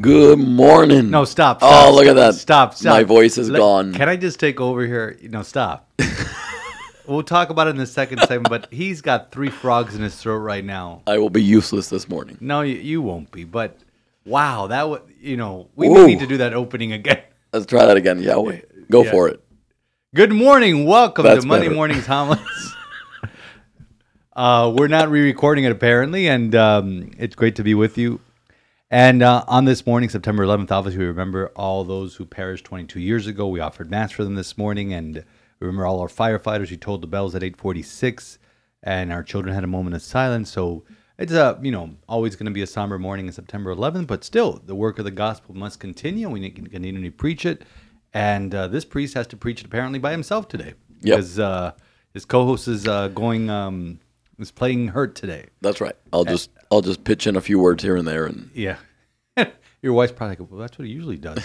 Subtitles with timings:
[0.00, 1.10] Good morning.
[1.10, 1.58] No, stop.
[1.62, 2.34] Oh, stop, look at that.
[2.34, 2.92] Stop, stop.
[2.92, 3.92] My voice is Let- gone.
[3.92, 5.18] Can I just take over here?
[5.24, 5.90] No, stop.
[7.06, 10.14] we'll talk about it in the second segment, but he's got three frogs in his
[10.16, 11.02] throat right now.
[11.06, 12.38] I will be useless this morning.
[12.40, 13.76] No, you, you won't be, but
[14.24, 16.06] wow, that would, you know, we Whoa.
[16.06, 17.22] need to do that opening again.
[17.52, 18.60] Let's try that again, Yahweh.
[18.90, 19.10] Go Yeah.
[19.10, 19.42] for it.
[20.14, 20.86] Good morning.
[20.86, 21.74] Welcome That's to Monday better.
[21.76, 22.74] Mornings Homilies.
[24.34, 28.20] uh, we're not re-recording it apparently, and um, it's great to be with you.
[28.90, 32.98] And uh, on this morning, September 11th, obviously we remember all those who perished 22
[32.98, 33.46] years ago.
[33.46, 35.16] We offered mass for them this morning, and
[35.60, 38.38] we remember all our firefighters who tolled the bells at 8:46,
[38.82, 40.50] and our children had a moment of silence.
[40.50, 40.82] So
[41.18, 44.24] it's a you know always going to be a somber morning on September 11th, but
[44.24, 46.28] still the work of the gospel must continue.
[46.28, 47.62] We need to continue to preach it,
[48.12, 51.16] and uh, this priest has to preach it apparently by himself today Yep.
[51.16, 51.72] because uh,
[52.12, 54.00] his co-host is uh, going um,
[54.40, 55.46] is playing hurt today.
[55.60, 55.94] That's right.
[56.12, 58.76] I'll just I'll just pitch in a few words here and there and Yeah.
[59.82, 61.42] Your wife's probably like, well, that's what he usually does.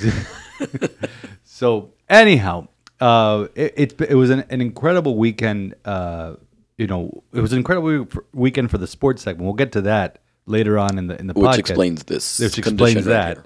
[1.43, 2.67] so anyhow,
[2.99, 5.75] uh, it, it it was an, an incredible weekend.
[5.85, 6.35] Uh,
[6.77, 9.45] you know, it was an incredible week- weekend for the sports segment.
[9.45, 11.37] We'll get to that later on in the in the podcast.
[11.37, 11.59] which podcast.
[11.59, 12.39] explains this.
[12.39, 13.37] which explains that.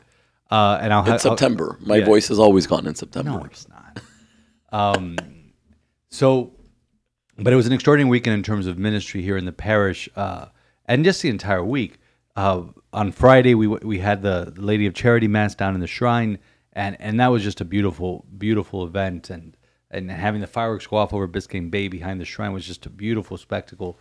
[0.49, 1.77] uh, and I'll have It's September.
[1.81, 2.05] My yeah.
[2.05, 3.31] voice has always gone in September.
[3.31, 4.01] No, it's not.
[4.71, 5.15] um,
[6.09, 6.51] so,
[7.37, 10.45] but it was an extraordinary weekend in terms of ministry here in the parish, uh,
[10.85, 11.99] and just the entire week.
[12.35, 16.39] Uh, on Friday, we we had the Lady of Charity Mass down in the shrine,
[16.73, 19.55] and and that was just a beautiful, beautiful event, and
[19.91, 22.89] and having the fireworks go off over Biscayne Bay behind the shrine was just a
[22.89, 23.99] beautiful spectacle.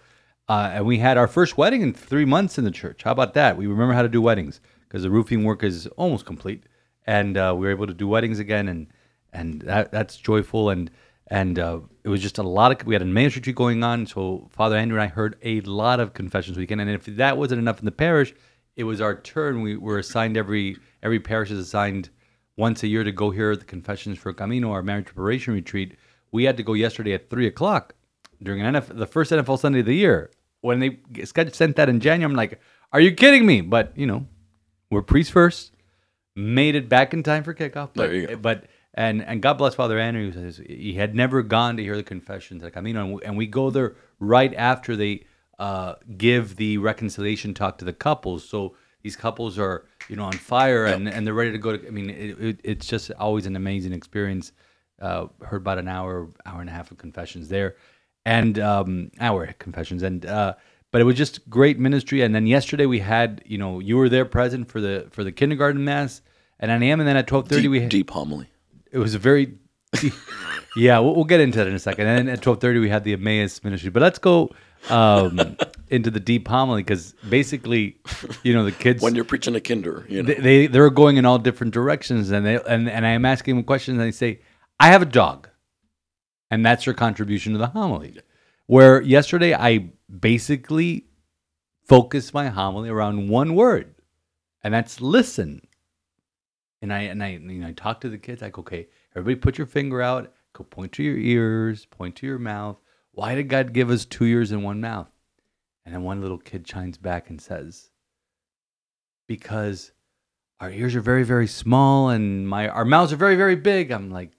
[0.48, 3.02] Uh, and we had our first wedding in three months in the church.
[3.02, 3.56] How about that?
[3.58, 6.64] We remember how to do weddings because the roofing work is almost complete,
[7.06, 8.86] and uh, we were able to do weddings again, and
[9.32, 10.70] and that that's joyful.
[10.70, 10.90] And
[11.26, 14.06] and uh, it was just a lot of we had a ministry going on.
[14.06, 17.58] So Father Andrew and I heard a lot of confessions weekend, and if that wasn't
[17.58, 18.34] enough in the parish,
[18.78, 19.60] it was our turn.
[19.60, 22.08] We were assigned every every parish is assigned
[22.56, 25.96] once a year to go hear the confessions for Camino, our marriage preparation retreat.
[26.30, 27.94] We had to go yesterday at three o'clock
[28.42, 30.30] during an NFL, the first NFL Sunday of the year.
[30.60, 32.60] When they sent that in January, I'm like,
[32.92, 34.26] "Are you kidding me?" But you know,
[34.90, 35.72] we're priests first.
[36.36, 37.90] Made it back in time for kickoff.
[37.94, 38.36] But, There you go.
[38.36, 40.30] But and and God bless Father Andrew.
[40.30, 43.46] He he had never gone to hear the confessions at Camino, and we, and we
[43.48, 45.24] go there right after they
[45.58, 48.48] uh, give the reconciliation talk to the couples.
[48.48, 51.86] So these couples are you know on fire and, and they're ready to go to.
[51.86, 54.52] I mean, it, it, it's just always an amazing experience.
[55.00, 57.76] Uh, heard about an hour, hour and a half of confessions there,
[58.24, 60.54] and um, hour confessions, and uh,
[60.90, 62.22] but it was just great ministry.
[62.22, 65.30] And then yesterday we had, you know, you were there present for the for the
[65.30, 66.20] kindergarten mass
[66.60, 67.00] at 9 a.m.
[67.00, 68.48] and then at 12:30 Deep, we had, deep homily.
[68.90, 69.54] it was a very
[70.76, 73.04] yeah we'll, we'll get into that in a second and then at 12.30 we had
[73.04, 74.50] the emmaus ministry but let's go
[74.90, 75.56] um,
[75.88, 77.98] into the deep homily because basically
[78.42, 80.32] you know the kids When you're preaching a kinder, you know.
[80.34, 83.64] they, they they're going in all different directions and they and, and i'm asking them
[83.64, 84.40] questions and they say
[84.80, 85.48] i have a dog
[86.50, 88.18] and that's your contribution to the homily
[88.66, 89.90] where yesterday i
[90.20, 91.06] basically
[91.86, 93.94] focused my homily around one word
[94.62, 95.60] and that's listen
[96.82, 98.42] and I and I you know I talk to the kids.
[98.42, 100.32] like, okay, everybody, put your finger out.
[100.52, 102.78] Go point to your ears, point to your mouth.
[103.18, 105.08] Why did God give us two ears and one mouth?
[105.84, 107.90] And then one little kid chimes back and says,
[109.26, 109.90] because
[110.60, 113.90] our ears are very very small and my our mouths are very very big.
[113.90, 114.30] I'm like,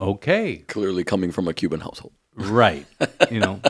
[0.00, 2.14] okay, Clearly coming from a Cuban household.
[2.34, 2.86] right,
[3.30, 3.60] you know,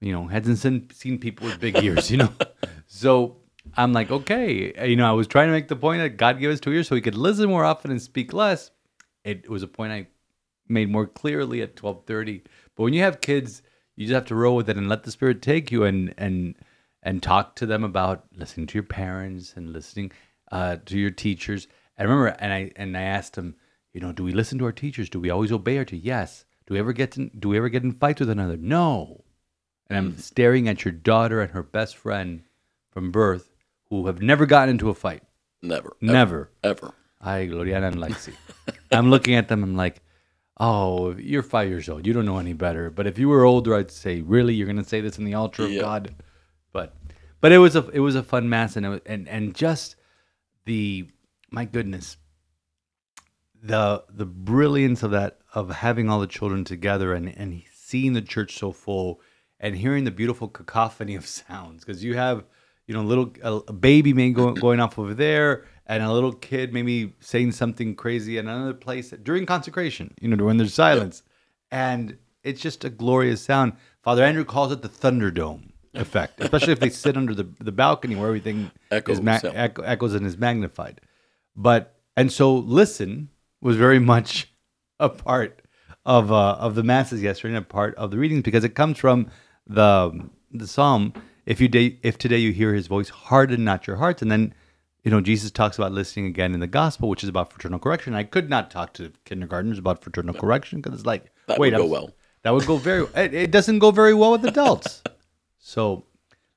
[0.00, 2.32] you know, hasn't seen, seen people with big ears, you know.
[2.88, 3.36] So
[3.76, 6.50] I'm like, okay, you know, I was trying to make the point that God gave
[6.50, 8.72] us two ears so we could listen more often and speak less.
[9.24, 10.06] It was a point I
[10.68, 12.42] made more clearly at 12:30.
[12.76, 13.62] But when you have kids,
[13.96, 16.54] you just have to roll with it and let the Spirit take you and and
[17.02, 20.12] and talk to them about listening to your parents and listening
[20.52, 21.66] uh, to your teachers.
[21.98, 23.56] I remember, and I and I asked them,
[23.92, 25.08] you know, do we listen to our teachers?
[25.08, 26.04] Do we always obey our teachers?
[26.04, 26.44] Yes.
[26.66, 28.56] Do we ever get in, do we ever get in fights with another?
[28.56, 29.24] No.
[29.88, 32.42] And I'm staring at your daughter and her best friend
[32.90, 33.52] from birth,
[33.88, 35.22] who have never gotten into a fight.
[35.62, 35.96] Never.
[36.00, 36.50] Never.
[36.64, 36.92] Ever.
[37.22, 38.34] Hi, Gloriana and Lexi.
[38.90, 39.62] I'm looking at them.
[39.62, 40.02] I'm like,
[40.58, 42.06] oh, you're five years old.
[42.06, 42.90] You don't know any better.
[42.90, 45.34] But if you were older, I'd say, really, you're going to say this in the
[45.34, 45.82] altar of Yeah.
[45.82, 46.14] God?
[46.72, 46.94] But,
[47.40, 49.96] but it was a it was a fun mass, and it was, and and just
[50.64, 51.08] the
[51.50, 52.16] my goodness,
[53.62, 58.22] the the brilliance of that of having all the children together and and seeing the
[58.22, 59.20] church so full
[59.60, 62.44] and hearing the beautiful cacophony of sounds because you have
[62.86, 66.32] you know little a, a baby man going going off over there and a little
[66.32, 71.22] kid maybe saying something crazy in another place during consecration you know when there's silence.
[71.70, 73.74] And it's just a glorious sound.
[74.02, 78.14] Father andrew calls it the thunderdome effect especially if they sit under the, the balcony
[78.14, 81.00] where everything Echo is ma- echo, echoes and is magnified.
[81.54, 83.30] But and so listen
[83.60, 84.52] was very much
[85.00, 85.62] a part
[86.04, 88.98] of uh, of the masses yesterday and a part of the readings because it comes
[88.98, 89.30] from
[89.66, 91.12] the the psalm
[91.46, 94.20] if you day, if today you hear his voice harden not your hearts.
[94.20, 94.52] And then
[95.06, 98.12] you know Jesus talks about listening again in the gospel which is about fraternal correction
[98.14, 101.78] I could not talk to kindergartners about fraternal correction because it's like That wait would
[101.78, 102.10] go I'm- well.
[102.42, 105.02] that would go very it, it doesn't go very well with adults
[105.58, 106.04] so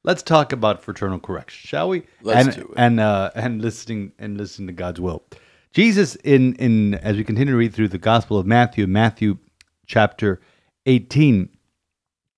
[0.04, 2.74] let's talk about fraternal correction shall we Let's and, do it.
[2.76, 5.24] and uh and listening and listening to God's will.
[5.72, 9.38] Jesus in in as we continue to read through the Gospel of Matthew, Matthew
[9.86, 10.42] chapter
[10.88, 11.50] 18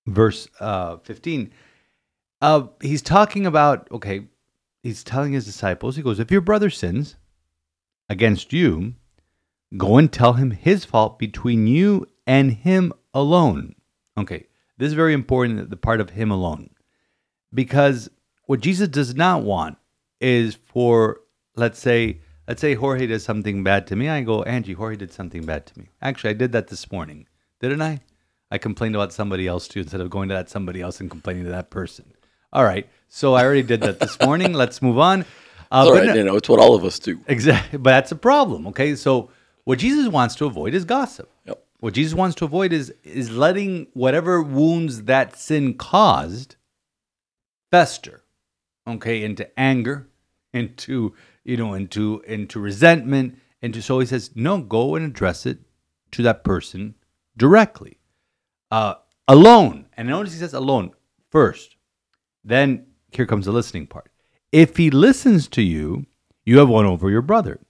[0.06, 1.50] verse uh 15
[2.42, 4.26] uh he's talking about okay,
[4.82, 7.16] he's telling his disciples he goes if your brother sins
[8.08, 8.94] against you,
[9.76, 13.74] go and tell him his fault between you and him alone.
[14.18, 14.46] Okay,
[14.78, 16.70] this is very important the part of him alone
[17.54, 18.10] because
[18.46, 19.78] what Jesus does not want
[20.20, 21.20] is for
[21.56, 24.08] let's say let's say Jorge does something bad to me.
[24.08, 25.88] I go, Angie, Jorge did something bad to me.
[26.00, 27.26] Actually, I did that this morning,
[27.60, 28.00] didn't I?
[28.50, 31.44] I complained about somebody else too instead of going to that somebody else and complaining
[31.44, 32.12] to that person.
[32.52, 34.54] All right, so I already did that this morning.
[34.54, 35.22] Let's move on.
[35.70, 37.20] Uh, All right, no- you know, it's what all of us do.
[37.26, 38.66] Exactly, but that's a problem.
[38.68, 39.30] Okay, so
[39.64, 41.30] what Jesus wants to avoid is gossip.
[41.44, 41.62] Yep.
[41.80, 46.56] What Jesus wants to avoid is is letting whatever wounds that sin caused
[47.70, 48.22] fester,
[48.86, 50.08] okay, into anger,
[50.54, 55.58] into you know, into into resentment, into so he says, no, go and address it
[56.12, 56.94] to that person
[57.36, 57.98] directly,
[58.70, 58.94] uh,
[59.28, 59.86] alone.
[59.96, 60.92] And notice he says alone
[61.30, 61.76] first.
[62.44, 62.86] Then
[63.16, 64.10] here comes the listening part.
[64.50, 66.06] If he listens to you,
[66.44, 67.60] you have won over your brother.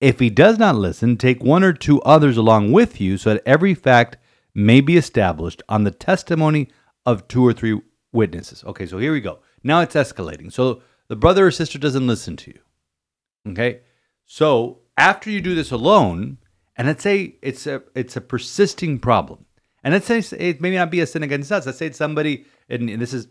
[0.00, 3.42] If he does not listen, take one or two others along with you so that
[3.46, 4.16] every fact
[4.54, 6.68] may be established on the testimony
[7.04, 7.80] of two or three
[8.12, 8.64] witnesses.
[8.64, 9.40] Okay, so here we go.
[9.62, 10.52] Now it's escalating.
[10.52, 13.52] So the brother or sister doesn't listen to you.
[13.52, 13.80] Okay?
[14.24, 16.38] So after you do this alone,
[16.76, 19.46] and let's say it's a it's a persisting problem.
[19.82, 21.64] And let's say it may not be a sin against us.
[21.64, 23.28] Let's say it's somebody, and, this is,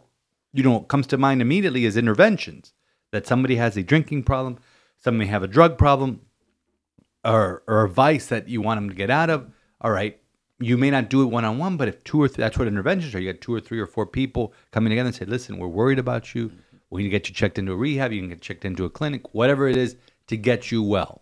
[0.55, 2.73] you know, what comes to mind immediately is interventions.
[3.11, 4.57] That somebody has a drinking problem,
[4.97, 6.21] somebody have a drug problem,
[7.23, 9.51] or or a vice that you want them to get out of.
[9.81, 10.19] All right,
[10.59, 12.67] you may not do it one on one, but if two or three, that's what
[12.67, 13.19] interventions are.
[13.19, 15.99] You got two or three or four people coming together and say, "Listen, we're worried
[15.99, 16.51] about you.
[16.89, 18.11] We need to get you checked into a rehab.
[18.11, 19.97] You can get checked into a clinic, whatever it is,
[20.27, 21.21] to get you well."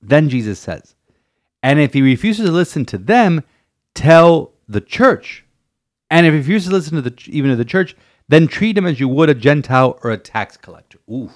[0.00, 0.94] Then Jesus says,
[1.62, 3.42] "And if he refuses to listen to them,
[3.94, 5.44] tell the church.
[6.10, 7.96] And if he refuses to listen to the even to the church,
[8.28, 11.32] then treat him as you would a Gentile or a tax collector." Oof.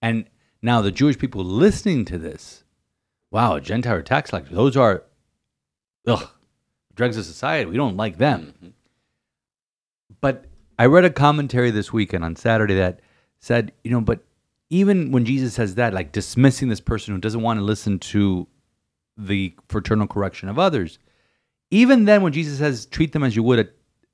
[0.00, 0.26] And
[0.62, 2.64] now the Jewish people listening to this,
[3.30, 5.04] wow, a Gentile or tax collector, those are,
[6.06, 6.28] ugh,
[6.94, 7.70] dregs of society.
[7.70, 8.74] We don't like them.
[10.20, 10.46] But
[10.78, 13.00] I read a commentary this weekend on Saturday that
[13.40, 14.24] said, you know, but
[14.70, 18.46] even when Jesus says that, like dismissing this person who doesn't want to listen to
[19.16, 20.98] the fraternal correction of others,
[21.70, 23.68] even then when Jesus says treat them as you would a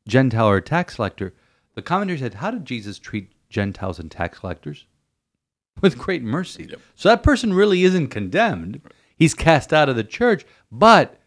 [0.06, 1.34] Gentile or tax collector,
[1.74, 4.86] the commentary said, how did Jesus treat Gentiles and tax collectors?
[5.80, 6.68] With great mercy.
[6.94, 8.80] So that person really isn't condemned.
[9.16, 11.20] He's cast out of the church, but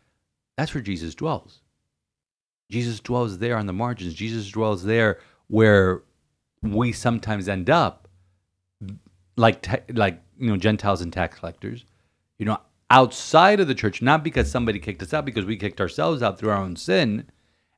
[0.57, 1.61] that's where Jesus dwells.
[2.69, 4.13] Jesus dwells there on the margins.
[4.13, 6.03] Jesus dwells there where
[6.61, 8.07] we sometimes end up,
[9.37, 11.85] like ta- like you know Gentiles and tax collectors,
[12.37, 15.79] you know, outside of the church, not because somebody kicked us out, because we kicked
[15.79, 17.29] ourselves out through our own sin,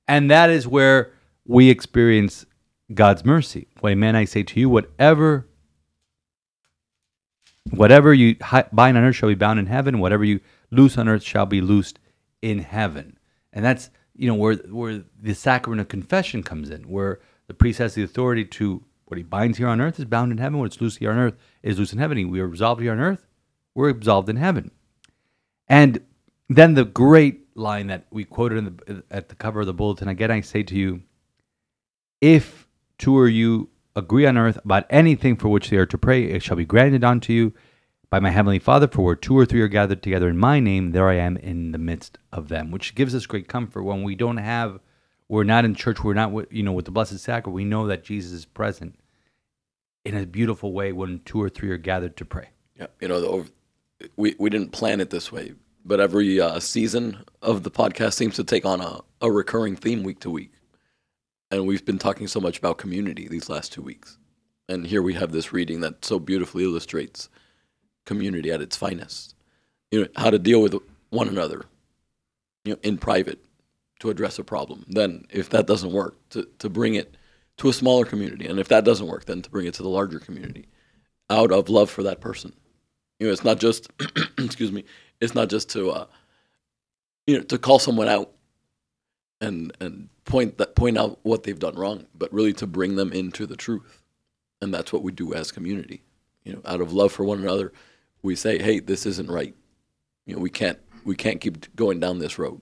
[0.09, 1.11] and that is where
[1.45, 2.45] we experience
[2.93, 3.67] God's mercy.
[3.79, 4.15] Well, amen.
[4.15, 5.47] I say to you, whatever
[7.69, 8.35] whatever you
[8.73, 9.99] bind on earth shall be bound in heaven.
[9.99, 10.39] Whatever you
[10.71, 11.99] loose on earth shall be loosed
[12.41, 13.19] in heaven.
[13.53, 17.77] And that's you know where where the sacrament of confession comes in, where the priest
[17.77, 20.59] has the authority to what he binds here on earth is bound in heaven.
[20.59, 22.31] What's loose here on earth is loose in heaven.
[22.31, 23.27] We are absolved here on earth.
[23.75, 24.71] We're absolved in heaven.
[25.67, 26.01] And
[26.49, 30.07] then the great line that we quoted in the, at the cover of the bulletin.
[30.07, 31.03] Again, I say to you,
[32.21, 36.23] if two or you agree on earth about anything for which they are to pray,
[36.23, 37.53] it shall be granted unto you
[38.09, 38.87] by my heavenly Father.
[38.87, 41.71] For where two or three are gathered together in my name, there I am in
[41.71, 42.71] the midst of them.
[42.71, 44.79] Which gives us great comfort when we don't have,
[45.27, 47.55] we're not in church, we're not, with, you know, with the Blessed Sacrament.
[47.55, 48.95] We know that Jesus is present
[50.05, 52.49] in a beautiful way when two or three are gathered to pray.
[52.77, 53.51] Yeah, you know, the,
[54.15, 55.53] we we didn't plan it this way,
[55.85, 60.03] but every uh, season of the podcast seems to take on a, a recurring theme
[60.03, 60.51] week to week,
[61.51, 64.17] and we've been talking so much about community these last two weeks,
[64.67, 67.29] and here we have this reading that so beautifully illustrates
[68.05, 69.35] community at its finest.
[69.91, 70.75] You know how to deal with
[71.09, 71.65] one another,
[72.65, 73.43] you know, in private
[73.99, 74.85] to address a problem.
[74.87, 77.15] Then, if that doesn't work, to to bring it
[77.57, 79.89] to a smaller community, and if that doesn't work, then to bring it to the
[79.89, 80.67] larger community,
[81.29, 82.53] out of love for that person.
[83.19, 83.91] You know, it's not just
[84.37, 84.85] excuse me.
[85.21, 86.05] It's not just to uh,
[87.27, 88.31] you know to call someone out
[89.41, 93.11] and and point that point out what they've done wrong, but really to bring them
[93.11, 94.01] into the truth,
[94.61, 96.03] and that's what we do as community.
[96.43, 97.73] You know, out of love for one another,
[98.21, 99.55] we say, "Hey, this isn't right.
[100.25, 102.61] You know, we can't we can't keep going down this road.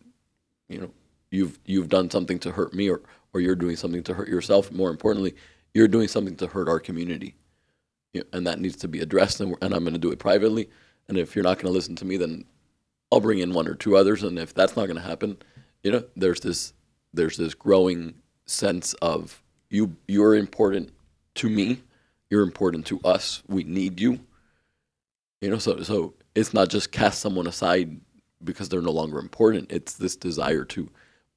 [0.69, 0.91] You know,
[1.31, 3.01] you've you've done something to hurt me, or
[3.33, 4.71] or you're doing something to hurt yourself.
[4.71, 5.35] More importantly,
[5.73, 7.35] you're doing something to hurt our community."
[8.13, 9.39] you know, and that needs to be addressed.
[9.41, 10.69] And, and I'm going to do it privately.
[11.09, 12.45] And if you're not going to listen to me, then
[13.11, 14.23] I'll bring in one or two others.
[14.23, 15.37] And if that's not going to happen,
[15.83, 16.73] you know, there's this
[17.13, 20.91] there's this growing sense of you you're important
[21.35, 21.81] to me,
[22.29, 23.43] you're important to us.
[23.47, 24.19] We need you.
[25.41, 27.99] You know, so so it's not just cast someone aside
[28.43, 29.71] because they're no longer important.
[29.71, 30.89] It's this desire to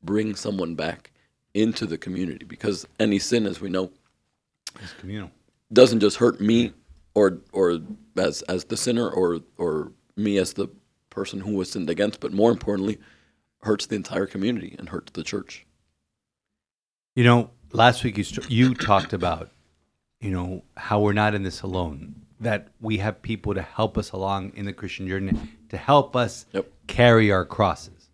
[0.03, 1.11] bring someone back
[1.55, 3.91] into the community because any sin, as we know,
[4.83, 5.31] It's communal.
[5.73, 6.73] doesn't just hurt me
[7.15, 7.81] or or
[8.17, 10.69] as as the sinner or or me as the
[11.09, 12.99] person who was sinned against, but more importantly,
[13.63, 15.67] hurts the entire community and hurts the church.
[17.17, 19.51] You know, last week you st- you talked about,
[20.21, 22.15] you know, how we're not in this alone.
[22.39, 25.35] That we have people to help us along in the Christian journey,
[25.69, 26.73] to help us Yep.
[26.87, 28.09] carry our crosses,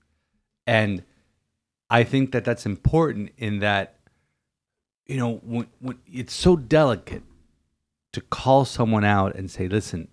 [0.67, 1.05] and
[1.89, 4.01] I think that that's important in that,
[5.07, 7.23] you know, when, when it's so delicate
[8.17, 10.09] to call someone out and say, "Listen,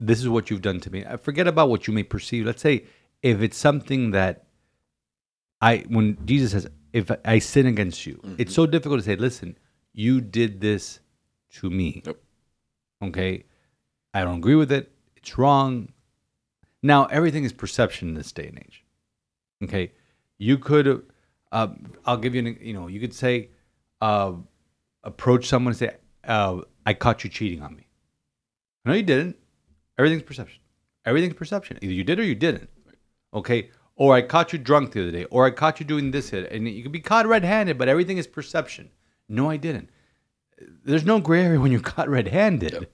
[0.00, 2.44] this is what you've done to me." I forget about what you may perceive.
[2.44, 2.86] Let's say
[3.22, 4.46] if it's something that
[5.60, 9.56] I when Jesus says, "If I sin against you," it's so difficult to say, "Listen,
[9.92, 10.98] you did this
[11.58, 12.16] to me." Yep.
[13.04, 13.44] Okay,
[14.12, 14.90] I don't agree with it.
[15.14, 15.92] It's wrong.
[16.82, 18.84] Now everything is perception in this day and age.
[19.62, 19.92] Okay,
[20.38, 21.06] you could.
[21.52, 21.68] Uh,
[22.04, 22.58] I'll give you an.
[22.60, 23.50] You know, you could say,
[24.00, 24.32] uh,
[25.04, 27.86] approach someone and say, uh, "I caught you cheating on me."
[28.84, 29.36] No, you didn't.
[29.98, 30.60] Everything's perception.
[31.04, 31.78] Everything's perception.
[31.82, 32.70] Either you did or you didn't.
[33.34, 33.70] Okay.
[33.96, 35.24] Or I caught you drunk the other day.
[35.24, 36.30] Or I caught you doing this.
[36.30, 36.50] hit.
[36.50, 38.90] And you could be caught red-handed, but everything is perception.
[39.28, 39.90] No, I didn't.
[40.84, 42.72] There's no gray area when you're caught red-handed.
[42.72, 42.90] Yep.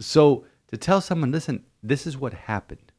[0.00, 2.92] So to tell someone, listen, this is what happened.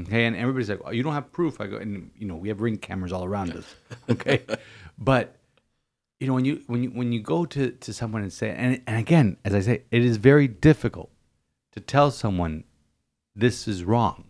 [0.00, 1.60] Okay, and everybody's like, oh, you don't have proof.
[1.60, 3.74] I go, and you know, we have ring cameras all around us.
[4.10, 4.42] Okay,
[4.98, 5.36] but
[6.20, 8.80] you know, when you when you when you go to to someone and say, and
[8.86, 11.10] and again, as I say, it is very difficult
[11.72, 12.64] to tell someone
[13.34, 14.24] this is wrong.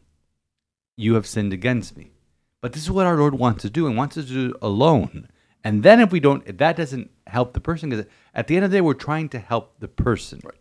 [0.97, 2.13] You have sinned against me.
[2.61, 5.29] But this is what our Lord wants to do, and wants us to do alone.
[5.63, 8.65] And then if we don't, if that doesn't help the person, because at the end
[8.65, 10.41] of the day, we're trying to help the person.
[10.43, 10.55] Right.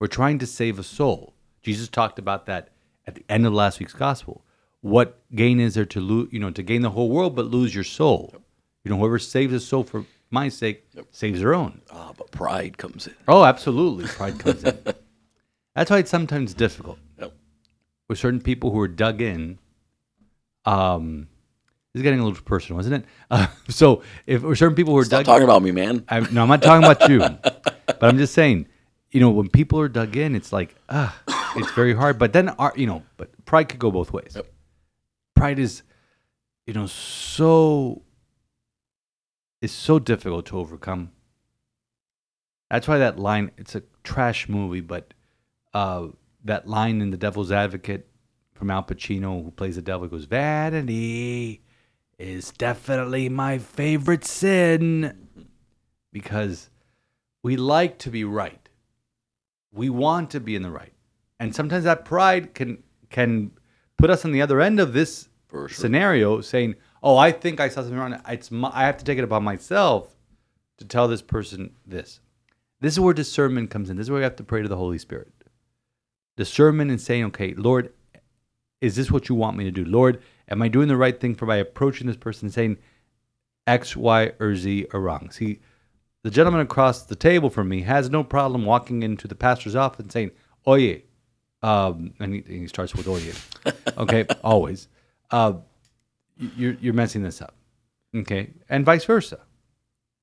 [0.00, 1.34] We're trying to save a soul.
[1.62, 2.70] Jesus talked about that
[3.06, 4.44] at the end of last week's gospel.
[4.80, 7.74] What gain is there to lose, you know, to gain the whole world but lose
[7.74, 8.34] your soul?
[8.84, 11.80] You know, whoever saves a soul for my sake saves their own.
[11.90, 13.14] Ah, but pride comes in.
[13.26, 14.06] Oh, absolutely.
[14.06, 14.78] Pride comes in.
[15.74, 17.32] That's why it's sometimes difficult Yep.
[18.08, 19.58] with certain people who are dug in.
[20.64, 21.28] Um,
[21.94, 23.04] this is getting a little personal, isn't it?
[23.30, 26.04] Uh, so if certain people who are Stop dug, talking about me, man.
[26.08, 27.18] I'm, no, I'm not talking about you,
[27.86, 28.66] but I'm just saying,
[29.10, 31.16] you know, when people are dug in, it's like, ah,
[31.56, 32.18] it's very hard.
[32.18, 34.32] But then, our, you know, but pride could go both ways.
[34.36, 34.46] Yep.
[35.34, 35.82] Pride is,
[36.66, 38.02] you know, so
[39.60, 41.10] is so difficult to overcome.
[42.70, 45.14] That's why that line, it's a trash movie, but
[45.74, 46.08] uh,
[46.44, 48.06] that line in The Devil's Advocate
[48.52, 51.62] from Al Pacino, who plays the devil, goes, Vanity
[52.18, 55.28] is definitely my favorite sin.
[56.12, 56.70] Because
[57.42, 58.68] we like to be right.
[59.72, 60.92] We want to be in the right.
[61.38, 63.52] And sometimes that pride can can
[63.96, 65.68] put us on the other end of this sure.
[65.68, 68.20] scenario saying, "Oh, I think I saw something wrong.
[68.28, 70.14] It's my, I have to take it upon myself
[70.78, 72.20] to tell this person this."
[72.80, 73.96] This is where discernment comes in.
[73.96, 75.32] This is where we have to pray to the Holy Spirit.
[76.36, 77.92] Discernment and saying, "Okay, Lord,
[78.80, 79.84] is this what you want me to do?
[79.84, 82.78] Lord, am I doing the right thing for by approaching this person and saying
[83.66, 85.60] X, Y, or Z are wrong?" See,
[86.22, 90.00] the gentleman across the table from me has no problem walking into the pastor's office
[90.00, 90.30] and saying,
[90.66, 91.02] "Oye,"
[91.62, 93.32] um, and, he, and he starts with "Oye."
[93.98, 94.86] Okay, always.
[95.30, 95.54] Uh,
[96.38, 97.54] you're you're messing this up.
[98.14, 99.40] Okay, and vice versa.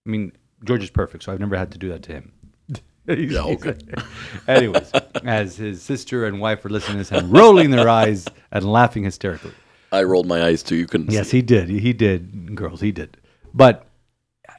[0.06, 0.32] I mean,
[0.64, 2.32] George is perfect, so I've never had to do that to him.
[3.08, 3.76] Yeah, okay.
[4.48, 4.92] Anyways,
[5.24, 9.04] as his sister and wife are listening to this and rolling their eyes and laughing
[9.04, 9.52] hysterically.
[9.92, 10.76] I rolled my eyes too.
[10.76, 11.12] You couldn't.
[11.12, 11.38] Yes, see.
[11.38, 11.70] he did.
[11.70, 12.82] He did, girls.
[12.82, 13.18] He did.
[13.54, 13.88] But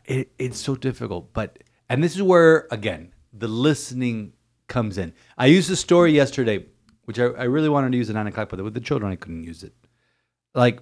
[0.05, 1.33] it, it's so difficult.
[1.33, 1.59] But
[1.89, 4.33] and this is where again the listening
[4.69, 5.13] comes in.
[5.37, 6.67] I used a story yesterday,
[7.05, 9.17] which I, I really wanted to use at nine o'clock, but with the children I
[9.17, 9.75] couldn't use it.
[10.55, 10.81] Like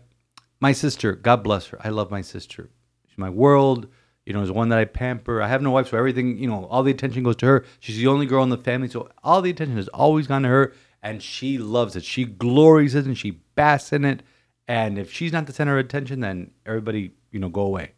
[0.64, 1.78] my sister, God bless her.
[1.84, 2.70] I love my sister.
[3.06, 3.86] She's my world.
[4.24, 5.42] You know, is one that I pamper.
[5.42, 7.66] I have no wife, so everything, you know, all the attention goes to her.
[7.80, 10.48] She's the only girl in the family, so all the attention has always gone to
[10.48, 12.02] her, and she loves it.
[12.02, 14.22] She glories in it, and she basks in it.
[14.66, 17.92] And if she's not the center of attention, then everybody, you know, go away.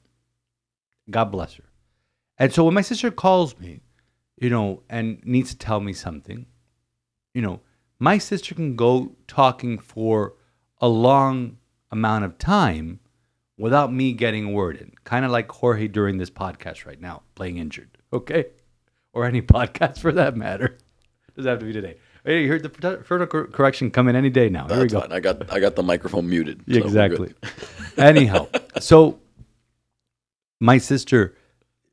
[1.08, 1.64] God bless her.
[2.37, 3.78] And so when my sister calls me,
[4.38, 6.46] you know, and needs to tell me something,
[7.32, 7.61] you know,
[8.00, 10.35] my sister can go talking for
[10.80, 11.58] a long
[11.96, 13.00] amount of time
[13.58, 14.92] without me getting a word in.
[15.04, 17.98] Kind of like Jorge during this podcast right now, playing injured.
[18.12, 18.46] Okay?
[19.12, 20.78] Or any podcast for that matter.
[21.34, 21.96] Doesn't have to be today.
[21.98, 24.66] Oh, hey, you heard the further cor- correction coming any day now.
[24.68, 25.00] Here we go.
[25.00, 25.12] fine.
[25.12, 26.62] I got I got the microphone muted.
[26.66, 27.34] Yeah, so exactly.
[27.98, 28.48] Anyhow,
[28.80, 29.20] so
[30.60, 31.36] my sister,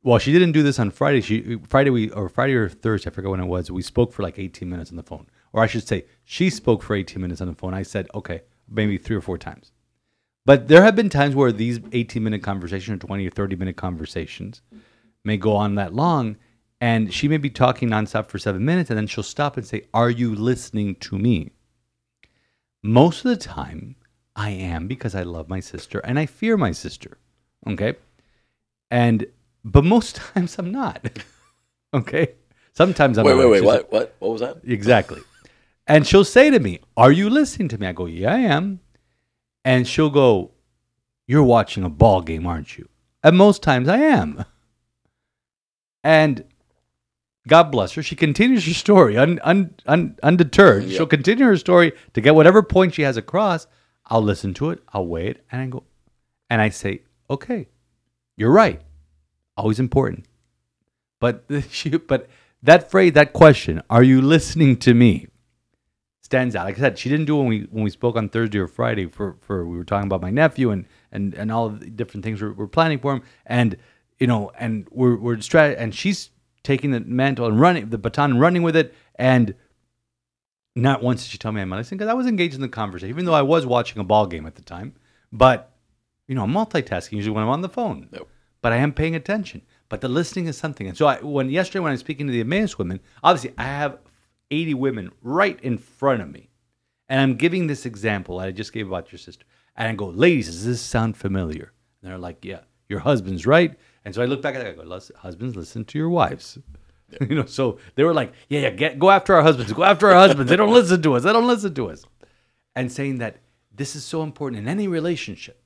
[0.02, 1.20] well, she didn't do this on Friday.
[1.20, 3.70] She Friday we or Friday or Thursday, I forgot when it was.
[3.70, 6.82] We spoke for like 18 minutes on the phone, or I should say, she spoke
[6.82, 7.74] for 18 minutes on the phone.
[7.74, 9.70] I said, okay, maybe three or four times.
[10.46, 13.76] But there have been times where these 18 minute conversations or 20 or 30 minute
[13.76, 14.60] conversations
[15.24, 16.36] may go on that long.
[16.80, 19.86] And she may be talking nonstop for seven minutes, and then she'll stop and say,
[19.94, 21.52] Are you listening to me?
[22.82, 23.96] Most of the time,
[24.36, 27.16] I am because I love my sister and I fear my sister.
[27.66, 27.94] Okay.
[28.90, 29.26] And,
[29.64, 31.08] but most times I'm not.
[31.94, 32.34] okay.
[32.74, 33.64] Sometimes I'm Wait, wait, wait.
[33.64, 33.90] What?
[33.90, 34.16] What?
[34.18, 34.58] What was that?
[34.64, 35.22] Exactly.
[35.86, 37.86] And she'll say to me, Are you listening to me?
[37.86, 38.80] I go, Yeah, I am.
[39.64, 40.52] And she'll go,
[41.26, 42.88] You're watching a ball game, aren't you?
[43.22, 44.44] And most times I am.
[46.02, 46.44] And
[47.48, 48.02] God bless her.
[48.02, 50.84] She continues her story un, un, un, undeterred.
[50.84, 50.96] Yeah.
[50.96, 53.66] She'll continue her story to get whatever point she has across.
[54.06, 54.82] I'll listen to it.
[54.92, 55.44] I'll weigh it.
[55.50, 55.84] And I go,
[56.50, 57.68] and I say, Okay,
[58.36, 58.82] you're right.
[59.56, 60.26] Always important.
[61.20, 62.28] But she, but
[62.62, 65.28] that phrase, that question, are you listening to me?
[66.34, 66.64] Stands out.
[66.64, 68.66] Like I said, she didn't do it when we when we spoke on Thursday or
[68.66, 72.24] Friday for for we were talking about my nephew and and and all the different
[72.24, 73.76] things we're, we're planning for him and
[74.18, 76.30] you know and we're we're strat and she's
[76.64, 79.54] taking the mantle and running the baton and running with it and
[80.74, 83.10] not once did she tell me I'm listening because I was engaged in the conversation
[83.10, 84.94] even though I was watching a ball game at the time
[85.30, 85.76] but
[86.26, 88.26] you know I'm multitasking usually when I'm on the phone Yep.
[88.60, 89.62] but I am paying attention.
[89.88, 90.88] But the listening is something.
[90.88, 93.64] And so I, when yesterday when I was speaking to the Emmaus women, obviously I
[93.64, 93.98] have
[94.50, 96.50] 80 women right in front of me.
[97.08, 99.44] And I'm giving this example I just gave about your sister.
[99.76, 101.72] And I go, ladies, does this sound familiar?
[102.02, 103.76] And they're like, yeah, your husband's right.
[104.04, 106.58] And so I look back at it, I go, husbands, listen to your wives.
[107.20, 110.08] you know, so they were like, yeah, yeah, get, go after our husbands, go after
[110.08, 110.50] our husbands.
[110.50, 111.24] They don't listen to us.
[111.24, 112.04] They don't listen to us.
[112.76, 113.38] And saying that
[113.74, 115.60] this is so important in any relationship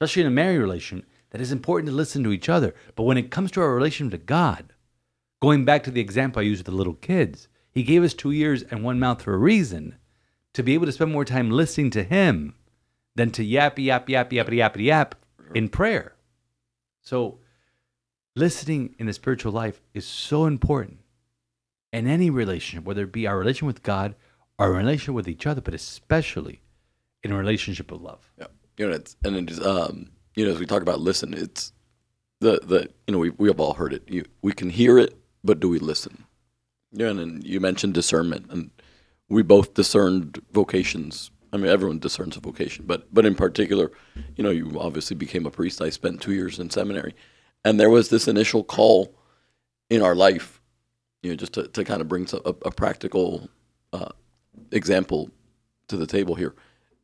[0.00, 2.74] especially in a married relation, that it's important to listen to each other.
[2.96, 4.72] But when it comes to our relation to God,
[5.42, 8.32] going back to the example I used with the little kids, He gave us two
[8.32, 9.96] ears and one mouth for a reason
[10.54, 12.54] to be able to spend more time listening to Him
[13.14, 15.14] than to yap, yap, yap, yap, yap, yap yap
[15.54, 16.14] in prayer.
[17.02, 17.38] So,
[18.36, 20.98] listening in the spiritual life is so important
[21.92, 24.14] in any relationship, whether it be our relation with God,
[24.58, 26.62] our relation with each other, but especially
[27.22, 28.30] in a relationship of love.
[28.38, 28.46] Yeah.
[28.76, 31.72] You know, it's, and it is, um, you know, as we talk about listen, it's
[32.40, 34.02] the, the, you know, we, we have all heard it.
[34.08, 36.24] You, we can hear it, but do we listen?
[36.92, 37.08] Yeah.
[37.08, 38.70] And you mentioned discernment and
[39.28, 41.30] we both discerned vocations.
[41.52, 43.90] I mean, everyone discerns a vocation, but, but in particular,
[44.36, 45.80] you know, you obviously became a priest.
[45.80, 47.14] I spent two years in seminary
[47.64, 49.14] and there was this initial call
[49.88, 50.60] in our life,
[51.22, 53.48] you know, just to, to kind of bring a, a practical,
[53.92, 54.10] uh,
[54.72, 55.30] example
[55.88, 56.54] to the table here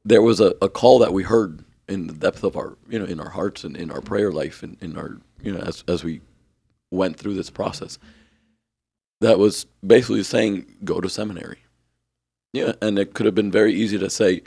[0.06, 3.04] there was a, a call that we heard in the depth of our you know
[3.04, 6.04] in our hearts and in our prayer life and in our you know as as
[6.04, 6.20] we
[6.90, 7.98] went through this process
[9.20, 11.58] that was basically saying go to seminary.
[12.52, 14.42] Yeah and it could have been very easy to say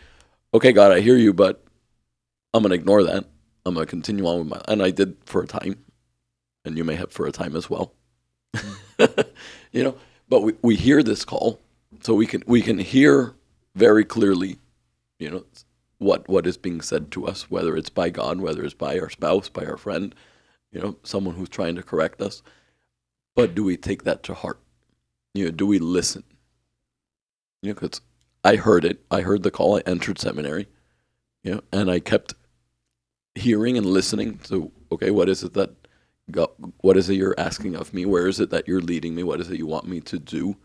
[0.54, 1.64] okay god i hear you but
[2.54, 3.26] i'm going to ignore that.
[3.66, 5.78] I'm going to continue on with my and i did for a time
[6.66, 7.94] and you may have for a time as well.
[9.72, 9.96] You know
[10.30, 11.60] but we, we hear this call
[12.02, 13.34] so we can we can hear
[13.76, 14.58] very clearly
[15.20, 15.44] you know
[15.98, 19.10] what what is being said to us whether it's by god whether it's by our
[19.10, 20.16] spouse by our friend
[20.72, 22.42] you know someone who's trying to correct us
[23.36, 24.60] but do we take that to heart
[25.34, 26.24] you know do we listen
[27.62, 28.02] you know because
[28.44, 30.68] i heard it i heard the call i entered seminary
[31.44, 32.34] you know and i kept
[33.36, 35.72] hearing and listening to okay what is it that
[36.32, 36.50] God,
[36.82, 38.06] what is it you're asking of me?
[38.06, 39.24] Where is it that you're leading me?
[39.24, 40.58] What is it you want me to do?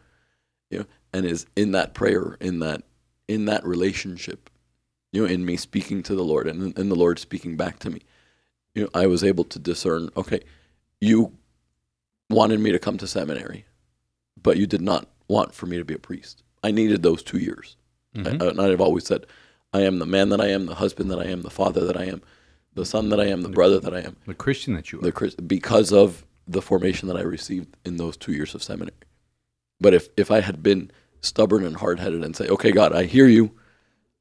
[0.71, 2.83] You know, and is in that prayer, in that
[3.29, 4.51] in that relationship,
[5.13, 7.91] you know, in me speaking to the Lord and in the Lord speaking back to
[7.91, 8.03] me,
[8.75, 10.11] you know, I was able to discern.
[10.17, 10.41] Okay,
[11.01, 11.33] you
[12.31, 13.65] wanted me to come to seminary,
[14.41, 16.43] but you did not want for me to be a priest.
[16.63, 17.77] I needed those two years.
[18.15, 18.43] Mhm.
[18.43, 19.27] I, and I've always said,
[19.73, 21.97] I am the man that I am, the husband that I am, the father that
[21.97, 22.23] I am,
[22.75, 25.03] the son that I am, the brother that I am, the Christian that you are.
[25.11, 28.97] the because of the formation that I received in those two years of seminary.
[29.81, 33.05] But if if I had been stubborn and hard headed and say, okay, God, I
[33.05, 33.51] hear you,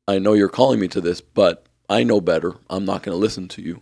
[0.07, 2.55] I know you're calling me to this, but I know better.
[2.69, 3.81] I'm not going to listen to you.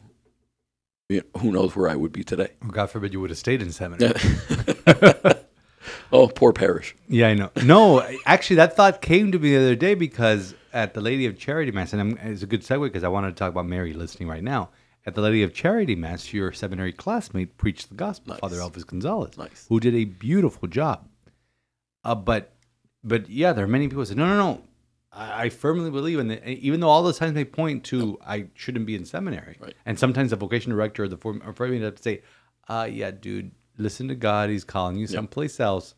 [1.11, 2.49] You know, who knows where I would be today?
[2.67, 4.13] God forbid you would have stayed in seminary.
[6.11, 6.95] oh, poor parish.
[7.07, 7.51] Yeah, I know.
[7.63, 11.37] No, actually, that thought came to me the other day because at the Lady of
[11.37, 13.93] Charity Mass, and I'm, it's a good segue because I wanted to talk about Mary
[13.93, 14.69] listening right now.
[15.05, 18.39] At the Lady of Charity Mass, your seminary classmate preached the gospel, Nice.
[18.39, 19.65] Father Elvis Gonzalez, Nice.
[19.67, 21.07] who did a beautiful job.
[22.03, 22.53] Uh, but,
[23.03, 24.61] but yeah, there are many people who say, no, no, no.
[25.13, 28.47] I, I firmly believe in it, even though all the times they point to I
[28.53, 29.73] shouldn't be in seminary, Right.
[29.85, 32.21] and sometimes the vocation director or the form or me to say,
[32.69, 35.95] uh, yeah, dude, listen to God, He's calling you someplace else.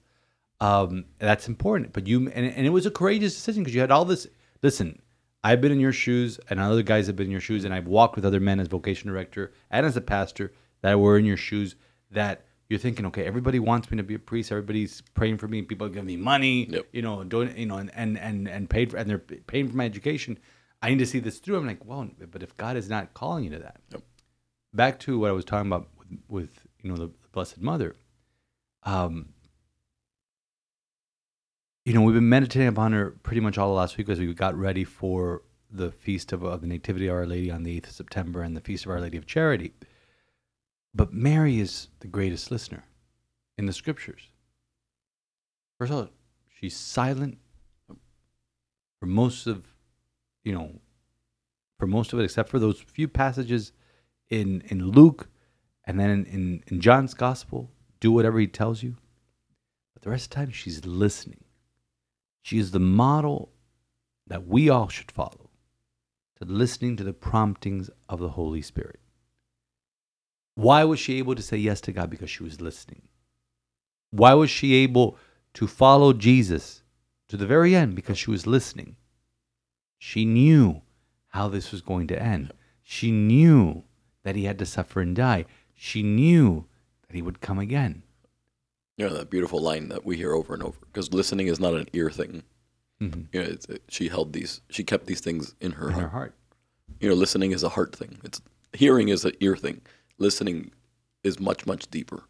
[0.61, 1.93] Um, that's important.
[1.93, 4.27] But you and, and it was a courageous decision because you had all this.
[4.61, 5.01] Listen,
[5.43, 7.87] I've been in your shoes, and other guys have been in your shoes, and I've
[7.87, 11.37] walked with other men as vocation director and as a pastor that were in your
[11.37, 11.75] shoes.
[12.11, 14.51] That you're thinking, okay, everybody wants me to be a priest.
[14.51, 15.61] Everybody's praying for me.
[15.61, 16.65] People give me money.
[16.69, 16.87] Yep.
[16.91, 19.75] You know, doing you know, and and and and paid for, and they're paying for
[19.75, 20.39] my education.
[20.81, 21.57] I need to see this through.
[21.57, 24.01] I'm like, well, but if God is not calling you to that, Yep.
[24.73, 26.49] back to what I was talking about with, with
[26.81, 27.95] you know the, the Blessed Mother.
[28.83, 29.29] Um,
[31.85, 34.33] you know, we've been meditating upon her pretty much all the last week as we
[34.33, 37.87] got ready for the feast of, of the Nativity of Our Lady on the 8th
[37.87, 39.73] of September and the feast of Our Lady of Charity.
[40.93, 42.83] But Mary is the greatest listener
[43.57, 44.29] in the scriptures.
[45.79, 46.09] First of all,
[46.59, 47.39] she's silent
[48.99, 49.63] for most of,
[50.43, 50.79] you know,
[51.79, 53.71] for most of it, except for those few passages
[54.29, 55.29] in, in Luke
[55.85, 57.71] and then in, in, in John's gospel.
[57.99, 58.95] Do whatever he tells you.
[59.93, 61.43] But the rest of the time, she's listening.
[62.41, 63.51] She is the model
[64.27, 65.49] that we all should follow
[66.37, 68.99] to listening to the promptings of the Holy Spirit.
[70.55, 72.09] Why was she able to say yes to God?
[72.09, 73.01] Because she was listening.
[74.11, 75.17] Why was she able
[75.55, 76.83] to follow Jesus
[77.29, 77.95] to the very end?
[77.95, 78.95] Because she was listening.
[79.97, 80.81] She knew
[81.29, 82.53] how this was going to end.
[82.83, 83.83] She knew
[84.23, 85.45] that he had to suffer and die.
[85.73, 86.65] She knew
[87.07, 88.03] that he would come again.
[88.97, 91.73] You know that beautiful line that we hear over and over because listening is not
[91.73, 92.43] an ear thing.
[93.01, 93.25] Mhm.
[93.33, 96.11] You know, it, she held these, she kept these things in her In her heart.
[96.11, 96.35] heart.
[96.99, 98.19] You know, listening is a heart thing.
[98.23, 98.39] It's
[98.73, 99.81] hearing is an ear thing.
[100.17, 100.71] Listening
[101.23, 102.23] is much much deeper.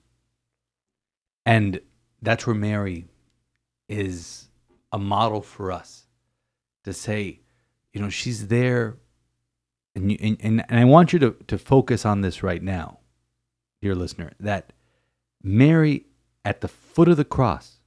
[1.46, 1.82] And
[2.22, 3.06] that's where Mary
[3.90, 4.48] is
[4.92, 6.06] a model for us
[6.84, 7.40] to say,
[7.92, 8.98] you know, she's there.
[9.96, 13.00] And, you, and, and, and I want you to, to focus on this right now,
[13.82, 14.74] dear listener, that
[15.44, 16.06] Mary
[16.46, 17.80] at the foot of the cross,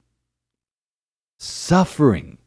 [1.37, 2.37] suffering.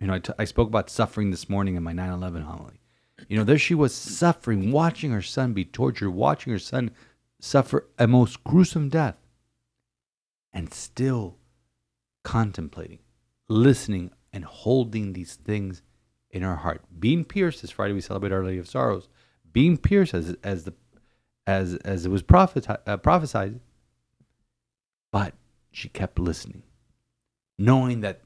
[0.00, 2.80] You know, I, t- I spoke about suffering this morning in my 9 11 homily.
[3.28, 6.90] You know, there she was suffering, watching her son be tortured, watching her son
[7.40, 9.16] suffer a most gruesome death,
[10.52, 11.36] and still
[12.24, 12.98] contemplating,
[13.48, 15.82] listening, and holding these things
[16.30, 16.82] in her heart.
[16.98, 19.08] Being pierced, this Friday we celebrate Our Lady of Sorrows,
[19.52, 20.74] being pierced as, as, the,
[21.46, 23.60] as, as it was propheti- uh, prophesied,
[25.10, 25.34] but
[25.70, 26.62] she kept listening,
[27.58, 28.20] knowing that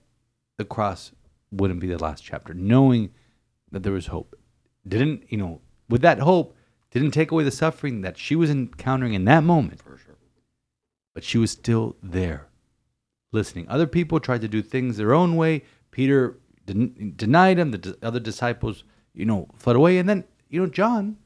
[0.58, 1.12] the cross
[1.52, 3.10] wouldn't be the last chapter, knowing
[3.70, 4.34] that there was hope.
[4.86, 6.56] Didn't, you know, with that hope,
[6.90, 10.16] didn't take away the suffering that she was encountering in that moment, For sure.
[11.14, 12.48] but she was still there,
[13.32, 13.66] listening.
[13.68, 15.62] Other people tried to do things their own way.
[15.90, 17.70] Peter didn't, denied him.
[17.70, 19.98] The d- other disciples, you know, fled away.
[19.98, 21.16] And then, you know, John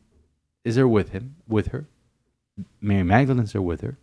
[0.64, 1.86] is there with him, with her.
[2.80, 3.98] Mary Magdalene's there with her.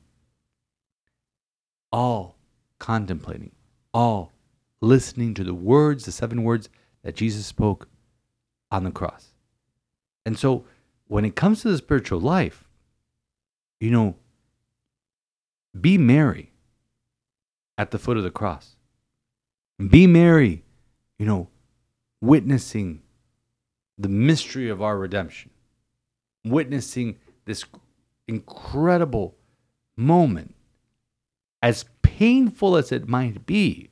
[1.91, 2.37] All
[2.79, 3.51] contemplating,
[3.93, 4.31] all
[4.81, 6.69] listening to the words, the seven words
[7.03, 7.87] that Jesus spoke
[8.71, 9.30] on the cross.
[10.25, 10.65] And so
[11.07, 12.63] when it comes to the spiritual life,
[13.79, 14.15] you know,
[15.79, 16.51] be Mary
[17.77, 18.75] at the foot of the cross.
[19.89, 20.63] Be Mary,
[21.17, 21.47] you know,
[22.21, 23.01] witnessing
[23.97, 25.49] the mystery of our redemption,
[26.45, 27.65] witnessing this
[28.27, 29.35] incredible
[29.95, 30.55] moment.
[31.63, 33.89] As painful as it might be,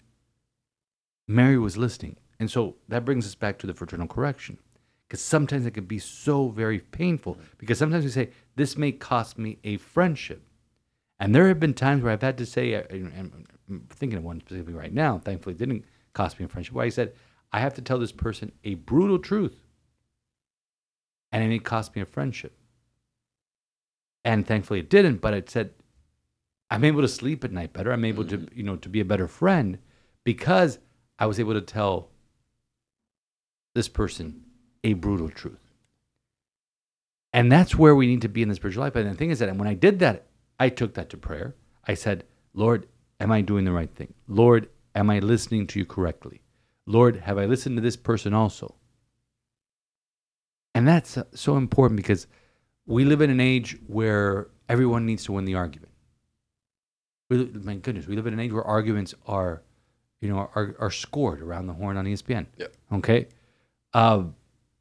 [1.28, 2.15] Mary was listening.
[2.39, 4.58] And so that brings us back to the fraternal correction.
[5.10, 7.39] Because sometimes it can be so very painful.
[7.58, 10.43] Because sometimes we say, this may cost me a friendship.
[11.19, 14.24] And there have been times where I've had to say, uh, and I'm thinking of
[14.24, 17.13] one specifically right now, thankfully it didn't cost me a friendship, where I said,
[17.52, 19.65] I have to tell this person a brutal truth.
[21.32, 22.56] And it may cost me a friendship.
[24.24, 25.72] And thankfully it didn't, but it said,
[26.69, 27.91] I'm able to sleep at night better.
[27.91, 29.80] I'm able to, you know, to be a better friend
[30.24, 30.78] because
[31.17, 32.10] I was able to tell
[33.74, 34.43] this person
[34.84, 35.60] a brutal truth.
[37.34, 38.96] And that's where we need to be in the spiritual life.
[38.96, 40.26] And the thing is that when I did that,
[40.60, 41.56] I took that to prayer.
[41.88, 42.88] I said, Lord,
[43.20, 44.13] am I doing the right thing?
[44.28, 46.42] Lord, am I listening to you correctly?
[46.86, 48.76] Lord, have I listened to this person also?
[50.74, 52.28] And that's uh, so important because
[52.86, 55.92] we live in an age where everyone needs to win the argument.
[57.30, 59.62] We, my goodness, we live in an age where arguments are,
[60.20, 62.48] you know, are, are scored around the horn on ESPN.
[62.58, 62.68] Yeah.
[62.92, 63.28] Okay.
[63.94, 64.24] Uh,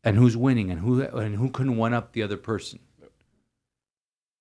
[0.05, 2.79] and who's winning and who and who can one up the other person.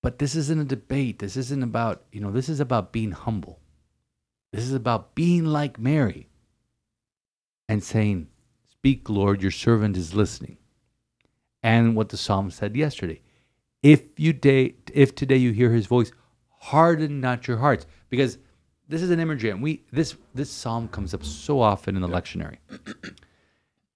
[0.02, 1.18] But this isn't a debate.
[1.18, 3.60] This isn't about, you know, this is about being humble.
[4.52, 6.28] This is about being like Mary
[7.68, 8.28] and saying,
[8.70, 10.56] Speak, Lord, your servant is listening.
[11.62, 13.20] And what the psalm said yesterday.
[13.82, 16.12] If you day, if today you hear his voice,
[16.60, 17.86] harden not your hearts.
[18.08, 18.38] Because
[18.88, 22.08] this is an imagery, and we this this psalm comes up so often in the
[22.08, 22.58] lectionary.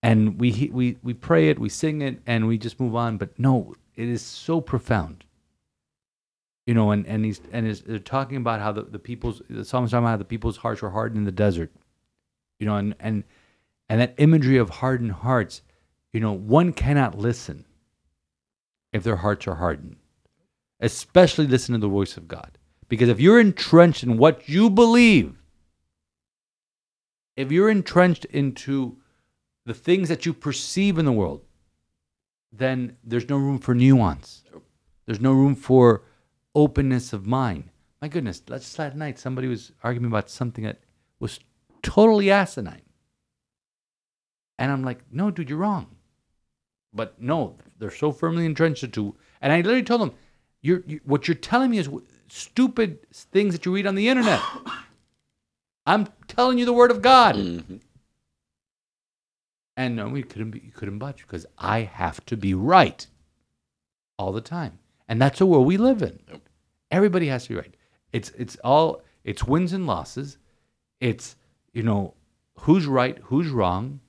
[0.02, 3.18] And we we we pray it, we sing it, and we just move on.
[3.18, 5.24] But no, it is so profound.
[6.66, 9.92] You know, and and he's and they're talking about how the, the people's the psalmist
[9.92, 11.70] talking about how the people's hearts were hardened in the desert,
[12.58, 13.24] you know, and and
[13.88, 15.62] and that imagery of hardened hearts,
[16.12, 17.64] you know, one cannot listen
[18.92, 19.96] if their hearts are hardened,
[20.80, 25.36] especially listen to the voice of God, because if you're entrenched in what you believe,
[27.36, 28.98] if you're entrenched into
[29.64, 31.42] the things that you perceive in the world,
[32.52, 34.42] then there's no room for nuance.
[35.06, 36.02] There's no room for
[36.54, 37.64] openness of mind.
[38.00, 40.80] My goodness, just last night somebody was arguing about something that
[41.20, 41.40] was
[41.82, 42.82] totally asinine.
[44.58, 45.86] And I'm like, no, dude, you're wrong.
[46.92, 49.16] But no, they're so firmly entrenched into.
[49.40, 50.12] And I literally told them,
[50.60, 54.08] you're, you, what you're telling me is w- stupid things that you read on the
[54.08, 54.40] internet.
[55.86, 57.34] I'm telling you the word of God.
[57.34, 57.80] Mhm.
[59.76, 63.06] And no, we couldn't be, you couldn't budge because I have to be right
[64.18, 66.18] all the time, and that's the world we live in.
[66.90, 67.74] Everybody has to be right.
[68.12, 70.36] It's it's all it's wins and losses.
[71.00, 71.36] It's
[71.72, 72.14] you know
[72.60, 74.00] who's right, who's wrong,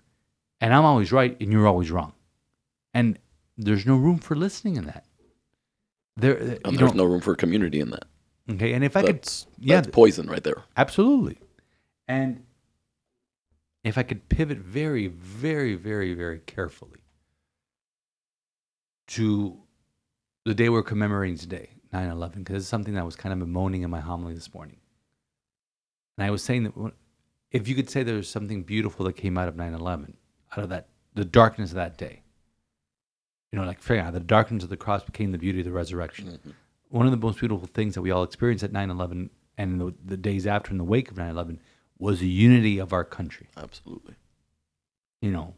[0.60, 2.12] and I'm always right, and you're always wrong,
[2.94, 3.18] and
[3.58, 5.06] there's no room for listening in that.
[6.18, 8.04] There, And um, there's no room for community in that.
[8.52, 8.74] okay.
[8.74, 9.28] And if I could,
[9.60, 10.62] yeah, that's poison right there.
[10.76, 11.40] Absolutely.
[12.08, 12.44] And
[13.84, 17.00] if I could pivot very, very, very, very carefully
[19.08, 19.58] to
[20.46, 23.40] the day we're commemorating today, 9 11, because it's something that I was kind of
[23.40, 24.78] bemoaning in my homily this morning.
[26.18, 26.92] And I was saying that
[27.52, 30.18] if you could say there was something beautiful that came out of 9 11,
[30.56, 32.22] out of that, the darkness of that day,
[33.52, 35.72] you know, like figuring out the darkness of the cross became the beauty of the
[35.72, 36.50] resurrection mm-hmm.
[36.90, 40.18] one of the most beautiful things that we all experienced at 9-11 and the, the
[40.18, 41.60] days after in the wake of 9-11
[42.04, 43.48] was the unity of our country.
[43.56, 44.16] Absolutely.
[45.22, 45.54] you know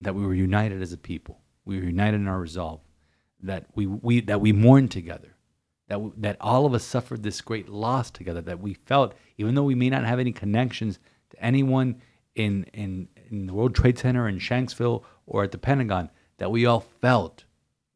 [0.00, 1.40] that we were united as a people.
[1.64, 2.80] We were united in our resolve.
[3.42, 5.34] That we, we that we mourned together.
[5.88, 8.40] That w- that all of us suffered this great loss together.
[8.40, 12.00] That we felt even though we may not have any connections to anyone
[12.34, 16.66] in in in the World Trade Center in Shanksville or at the Pentagon that we
[16.66, 17.44] all felt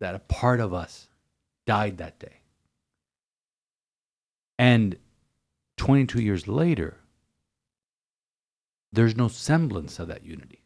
[0.00, 1.08] that a part of us
[1.66, 2.40] died that day.
[4.58, 4.96] And
[5.76, 6.98] 22 years later
[8.96, 10.62] there's no semblance of that unity.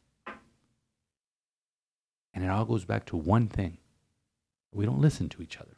[2.33, 3.79] And it all goes back to one thing.
[4.73, 5.77] We don't listen to each other.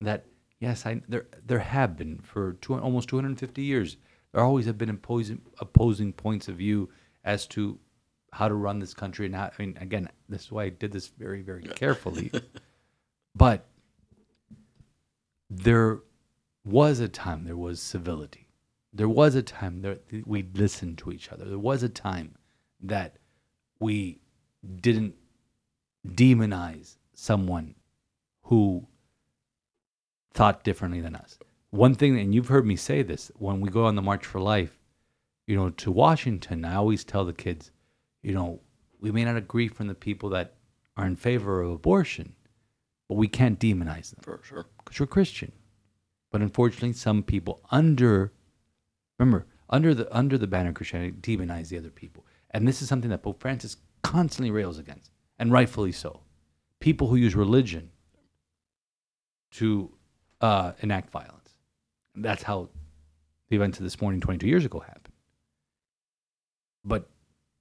[0.00, 0.26] That
[0.58, 3.96] yes, I there there have been for two, almost 250 years.
[4.32, 6.88] There always have been opposing opposing points of view
[7.24, 7.78] as to
[8.32, 10.92] how to run this country and how, I mean again, this is why I did
[10.92, 12.32] this very very carefully.
[13.36, 13.66] but
[15.48, 16.00] there
[16.68, 18.48] was a time there was civility.
[18.92, 21.44] There was a time that we listened to each other.
[21.44, 22.34] There was a time
[22.80, 23.16] that
[23.80, 24.20] we
[24.80, 25.14] didn't
[26.06, 27.74] demonize someone
[28.44, 28.86] who
[30.32, 31.38] thought differently than us.
[31.70, 34.40] One thing, and you've heard me say this, when we go on the March for
[34.40, 34.78] Life,
[35.46, 37.70] you know, to Washington, I always tell the kids,
[38.22, 38.60] you know,
[39.00, 40.54] we may not agree from the people that
[40.96, 42.34] are in favor of abortion,
[43.08, 44.66] but we can't demonize them For sure.
[44.78, 45.52] because we're Christian.
[46.30, 48.32] But unfortunately, some people under,
[49.18, 52.88] remember, under the under the banner of Christianity demonize the other people, and this is
[52.88, 56.20] something that Pope Francis constantly rails against, and rightfully so.
[56.80, 57.90] People who use religion
[59.52, 59.92] to
[60.40, 61.50] uh, enact violence.
[62.14, 62.70] That's how
[63.48, 65.14] the events of this morning 22 years ago happened.
[66.84, 67.08] But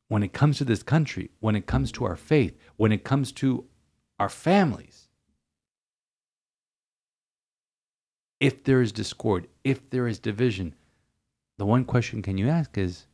[0.08, 3.32] when it comes to this country, when it comes to our faith, when it comes
[3.34, 3.66] to
[4.20, 5.07] our families,
[8.40, 10.76] if there is discord, if there is division,
[11.58, 13.08] the one question can you ask is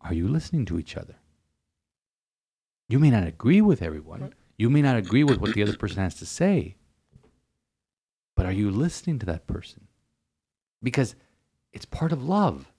[0.00, 1.16] are you listening to each other?
[2.88, 4.34] You may not agree with everyone.
[4.56, 6.76] You may not agree with what the other person has to say.
[8.36, 9.88] But are you listening to that person?
[10.82, 11.16] Because
[11.72, 12.70] it's part of love.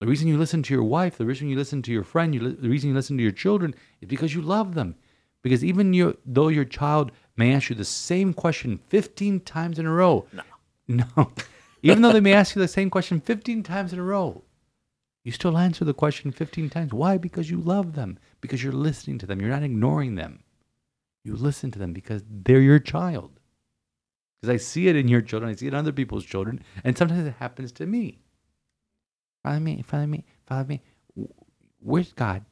[0.00, 2.40] The reason you listen to your wife, the reason you listen to your friend, you
[2.40, 4.96] li- the reason you listen to your children is because you love them.
[5.42, 9.92] Because even though your child may ask you the same question 15 times in a
[9.92, 10.42] row, no.
[10.86, 11.32] No.
[11.82, 14.42] even though they may ask you the same question 15 times in a row,
[15.24, 16.92] you still answer the question 15 times.
[16.92, 17.16] Why?
[17.16, 20.42] Because you love them, because you're listening to them, you're not ignoring them.
[21.24, 23.40] You listen to them because they're your child.
[24.40, 26.96] Because I see it in your children, I see it in other people's children, and
[26.96, 28.20] sometimes it happens to me.
[29.42, 30.82] Follow me, follow me, follow me.
[31.80, 32.44] Where's God?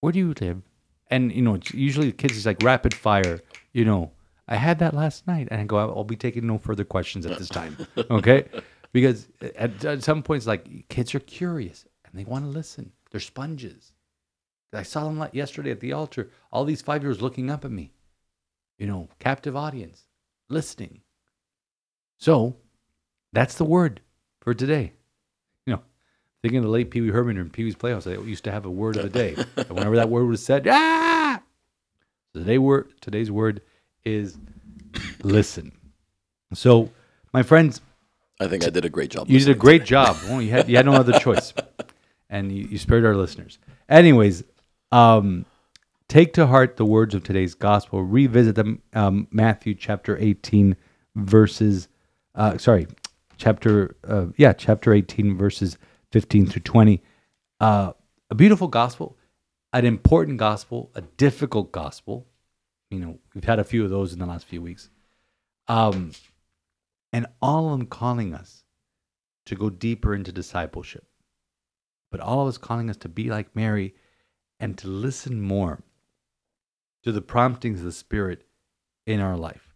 [0.00, 0.62] Where do you live?
[1.10, 3.40] And you know, usually the kids is like rapid fire.
[3.72, 4.12] You know,
[4.48, 7.38] I had that last night, and I go, I'll be taking no further questions at
[7.38, 7.76] this time,
[8.10, 8.46] okay?
[8.92, 12.92] Because at, at some points, like kids are curious and they want to listen.
[13.10, 13.92] They're sponges.
[14.72, 16.30] I saw them like yesterday at the altar.
[16.52, 17.92] All these five years looking up at me.
[18.78, 20.06] You know, captive audience,
[20.48, 21.02] listening.
[22.18, 22.56] So,
[23.32, 24.00] that's the word
[24.40, 24.92] for today.
[25.66, 25.82] You know,
[26.42, 28.64] thinking of the late Pee Wee Herman in Pee Wee's Playhouse, they used to have
[28.64, 29.36] a word of the day.
[29.56, 30.99] and whenever that word was said, ah!
[32.34, 33.60] So today word, today's word
[34.04, 34.38] is
[35.22, 35.72] listen.
[36.54, 36.90] So,
[37.32, 37.80] my friends,
[38.40, 39.28] I think I did a great job.
[39.28, 39.86] you did a great today.
[39.90, 40.16] job.
[40.28, 41.52] Well, you had you had no other choice,
[42.28, 43.58] and you, you spared our listeners.
[43.88, 44.44] Anyways,
[44.92, 45.44] um,
[46.08, 48.02] take to heart the words of today's gospel.
[48.02, 48.80] Revisit them.
[48.94, 50.76] Um, Matthew chapter eighteen,
[51.16, 51.88] verses.
[52.36, 52.86] Uh, sorry,
[53.38, 53.96] chapter.
[54.06, 55.78] Uh, yeah, chapter eighteen, verses
[56.12, 57.02] fifteen through twenty.
[57.58, 57.92] Uh,
[58.30, 59.16] a beautiful gospel,
[59.72, 62.26] an important gospel, a difficult gospel.
[62.90, 64.90] You know, we've had a few of those in the last few weeks.
[65.68, 66.12] Um,
[67.12, 68.64] and all of them calling us
[69.46, 71.04] to go deeper into discipleship.
[72.10, 73.94] But all of us calling us to be like Mary
[74.58, 75.82] and to listen more
[77.02, 78.44] to the promptings of the Spirit
[79.06, 79.74] in our life.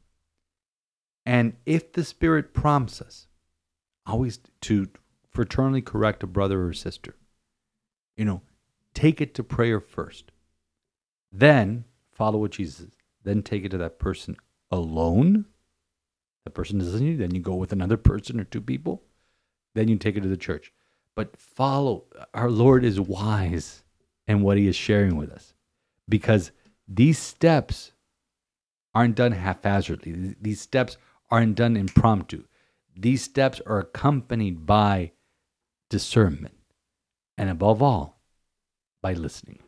[1.25, 3.29] And if the Spirit prompts us,
[4.07, 4.89] always to
[5.35, 7.15] fraternally correct a brother or sister,
[8.17, 8.43] you know,
[8.95, 10.33] take it to prayer first.
[11.33, 12.87] Then follow what Jesus.
[13.23, 14.37] Then take it to that person
[14.71, 15.47] alone
[16.45, 19.03] that person doesn't need, then you go with another person or two people.
[19.75, 20.73] Then you take it to the church.
[21.17, 23.83] But follow, our Lord is wise
[24.27, 25.55] in what he is sharing with us
[26.09, 26.51] because
[26.87, 27.93] these steps
[28.95, 30.37] aren't done haphazardly.
[30.41, 30.97] These steps
[31.31, 32.45] aren't done impromptu.
[32.97, 35.13] These steps are accompanied by
[35.89, 36.55] discernment
[37.39, 38.14] and above all,
[39.05, 39.61] by listening.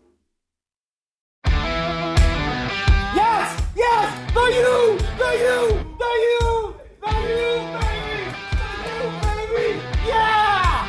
[1.45, 3.53] Yes!
[3.77, 4.09] Yes!
[4.33, 4.97] The you!
[5.21, 5.77] The you!
[6.01, 6.73] The you!
[7.03, 7.45] The you,
[7.77, 8.33] baby!
[8.81, 9.69] The you, baby!
[10.07, 10.89] Yeah!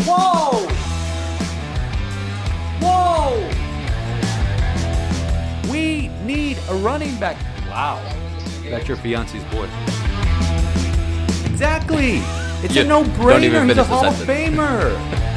[0.00, 0.66] Whoa!
[2.82, 3.38] Whoa!
[5.70, 7.36] We need a running back.
[7.68, 8.02] Wow.
[8.64, 9.68] That's your fiance's boy.
[11.48, 12.22] Exactly.
[12.64, 13.44] It's You a no-brainer.
[13.44, 14.56] even He's a finish the Hall of sentence.
[14.58, 15.20] Famer.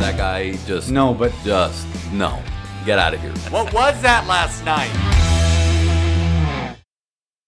[0.00, 2.42] That guy just No, but just no.
[2.86, 3.34] Get out of here.
[3.50, 4.88] What was that last night?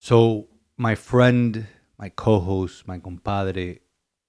[0.00, 1.66] So, my friend,
[1.98, 3.78] my co host, my compadre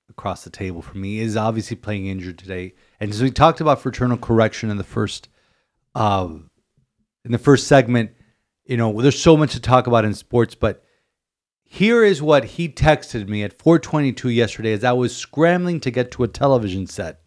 [0.10, 2.76] across the table from me is obviously playing injured today.
[3.02, 5.28] And so we talked about fraternal correction in the first
[5.94, 6.30] uh,
[7.26, 8.12] in the first segment.
[8.64, 10.86] You know, there's so much to talk about in sports, but
[11.66, 16.12] here is what he texted me at 422 yesterday as I was scrambling to get
[16.12, 17.23] to a television set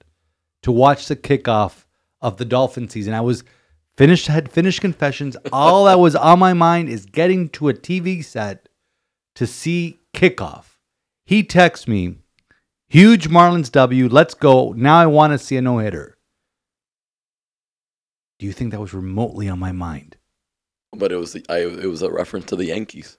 [0.66, 1.84] to watch the kickoff
[2.20, 3.14] of the Dolphin season.
[3.14, 3.44] I was
[3.96, 5.36] finished had finished confessions.
[5.52, 8.68] All that was on my mind is getting to a TV set
[9.36, 10.64] to see kickoff.
[11.24, 12.16] He texts me,
[12.88, 14.72] huge Marlins W, let's go.
[14.72, 16.18] Now I want to see a no-hitter.
[18.40, 20.16] Do you think that was remotely on my mind?
[20.96, 23.18] But it was the, I, it was a reference to the Yankees.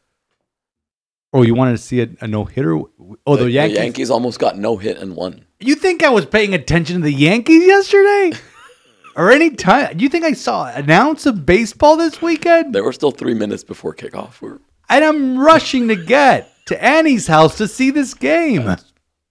[1.31, 2.77] Oh, you wanted to see a, a no-hitter?
[3.25, 3.77] Oh, the, Yankees.
[3.77, 5.46] The Yankees almost got no hit and won.
[5.59, 8.33] You think I was paying attention to the Yankees yesterday?
[9.15, 9.99] or any time?
[9.99, 12.75] You think I saw an ounce of baseball this weekend?
[12.75, 14.39] There were still three minutes before kickoff.
[14.39, 18.65] We're, And I'm rushing to get to Annie's house to see this game.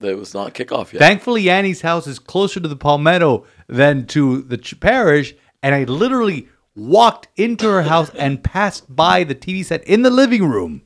[0.00, 0.98] That was not kickoff yet.
[1.00, 5.84] Thankfully, Annie's house is closer to the Palmetto than to the ch- parish, and I
[5.84, 10.82] literally walked into her house and passed by the TV set in the living room.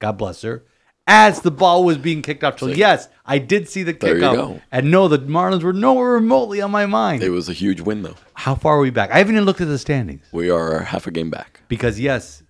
[0.00, 0.64] God bless her.
[1.12, 4.22] As the ball was being kicked off, so yes, I did see the There you
[4.22, 7.22] kickoff, and no, the Marlins were nowhere remotely on my mind.
[7.24, 8.14] it was a huge win, though.
[8.34, 9.10] How far are we back?
[9.10, 11.62] I haven't even looked at the standings We are half a game back.
[11.66, 12.44] because yes,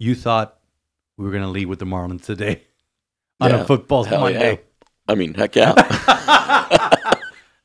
[0.00, 0.58] you thought
[1.16, 2.62] we were going to lead with the Marlins today
[3.40, 4.54] on Yeah, a football hell Monday.
[4.54, 4.56] yeah.
[5.08, 5.74] I mean, heck yeah.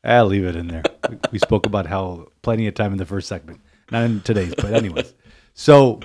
[0.03, 0.84] I'll leave it in there.
[1.10, 4.53] We, we spoke about how plenty of time in the first segment, not in today's,
[4.55, 5.14] but anyways.
[5.55, 6.01] So,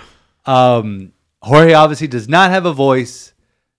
[0.47, 3.32] um, Jorge obviously does not have a voice.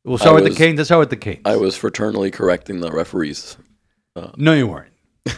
[0.05, 0.77] We'll start I with was- the Canes.
[0.77, 1.41] Let's start with the Canes.
[1.45, 3.57] I was fraternally correcting the referees.
[4.15, 4.91] Uh, no, you weren't.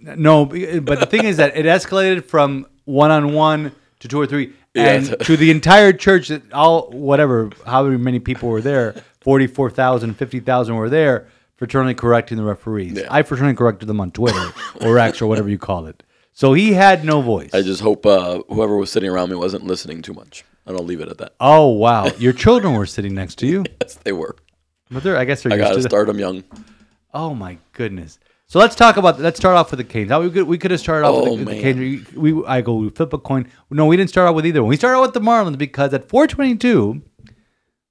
[0.00, 4.26] no, but the thing is that it escalated from one on one to two or
[4.26, 5.14] three, and Yeah.
[5.16, 6.28] to the entire church.
[6.28, 11.26] That all whatever, however many people were there, 44,000, 50,000 were there,
[11.60, 12.92] fraternally correcting the referees.
[12.92, 13.08] Yeah.
[13.10, 14.52] I fraternally corrected them on Twitter
[14.82, 16.02] or X or whatever you call it.
[16.38, 17.54] So he had no voice.
[17.54, 20.44] I just hope uh, whoever was sitting around me wasn't listening too much.
[20.66, 21.32] And I'll leave it at that.
[21.40, 24.36] oh wow, your children were sitting next to you, Yes, they were.
[24.90, 26.44] but they're I guess they're I used got to start them young.
[27.14, 28.18] Oh my goodness.
[28.48, 29.18] So let's talk about.
[29.18, 30.10] Let's start off with the Canes.
[30.10, 31.62] Now we could we could have started off Oh, with the, the.
[31.62, 32.12] Canes.
[32.12, 33.48] We, we I go we flip a coin.
[33.70, 34.68] No, we didn't start out with either one.
[34.68, 37.00] We started out with the Marlins because at 422,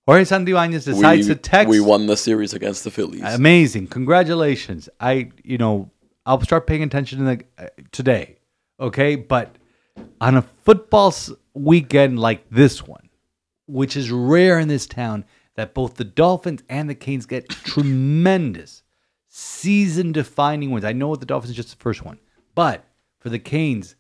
[0.06, 1.70] Jorge Santibanez decides we, to text.
[1.70, 3.24] we won the series against the Phillies.
[3.24, 3.88] Amazing!
[3.88, 4.88] Congratulations.
[5.00, 5.90] I you know
[6.26, 8.38] I'll start paying attention to the uh, today.
[8.80, 9.58] Okay, but
[10.20, 11.14] on a football
[11.54, 13.10] weekend like this one,
[13.68, 18.84] which is rare in this town, that both the Dolphins and the Canes get tremendous
[19.30, 20.86] season-defining wins.
[20.86, 22.20] I know what the Dolphins is just the first one,
[22.54, 22.86] but
[23.20, 23.96] for the Canes,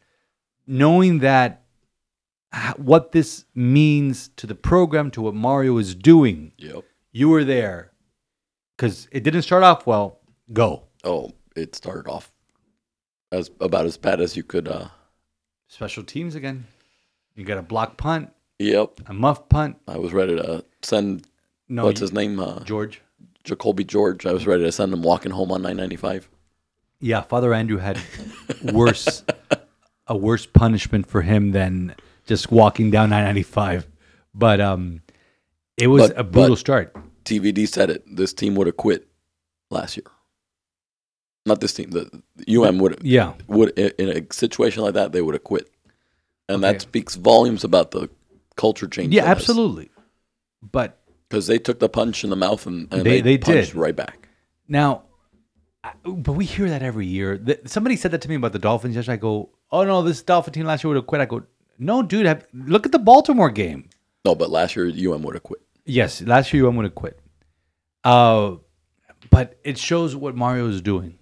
[0.68, 1.64] knowing that
[2.78, 6.84] what this means to the program, to what Mario is doing, yep.
[7.12, 7.92] you were there
[8.76, 10.20] because it didn't start off well.
[10.54, 12.32] Go Oh, it started off
[13.32, 14.68] as about as bad as you could.
[14.68, 14.88] Uh,
[15.68, 16.66] special teams again.
[17.36, 19.00] You got a block punt, yep.
[19.08, 19.78] a muff punt.
[19.88, 21.28] I was ready to send.
[21.68, 22.40] No, what's you- his name?
[22.40, 23.02] Uh, George.
[23.44, 24.26] Jacoby George.
[24.26, 26.30] I was ready to send him walking home on 995.
[27.00, 28.00] Yeah, Father Andrew had
[28.74, 29.24] worse
[30.08, 31.96] a worse punishment for him than
[32.26, 33.86] just walking down 995.
[34.34, 35.02] But um,
[35.78, 36.96] it was But- a brutal start.
[37.26, 38.04] TVD said it.
[38.16, 39.08] This team would have quit
[39.72, 40.06] last year.
[41.46, 41.92] Not this team.
[41.92, 45.70] The the UM would Yeah, would in a situation like that they would have quit,
[46.50, 46.74] and Okay.
[46.74, 48.10] that speaks volumes about the
[48.56, 49.14] culture change.
[49.14, 49.90] yeah, absolutely.
[50.62, 50.98] But
[51.30, 53.76] Because they took the punch in the mouth and, and They- they, they punched did.
[53.76, 54.30] right back.
[54.68, 55.04] Now,
[55.84, 57.40] I- but we hear that every year.
[57.66, 59.14] Somebody said that to me about the Dolphins yesterday.
[59.14, 61.44] I go, "Oh no, this Dolphin team last year would have quit." I go,
[61.78, 63.90] "No, dude, have, look at the Baltimore game.
[64.24, 65.62] No, but last year UM would have quit.
[65.86, 67.20] Yes, last year I'm going to quit.
[68.04, 68.56] Uh,
[69.30, 71.20] but it shows what Mario is doing.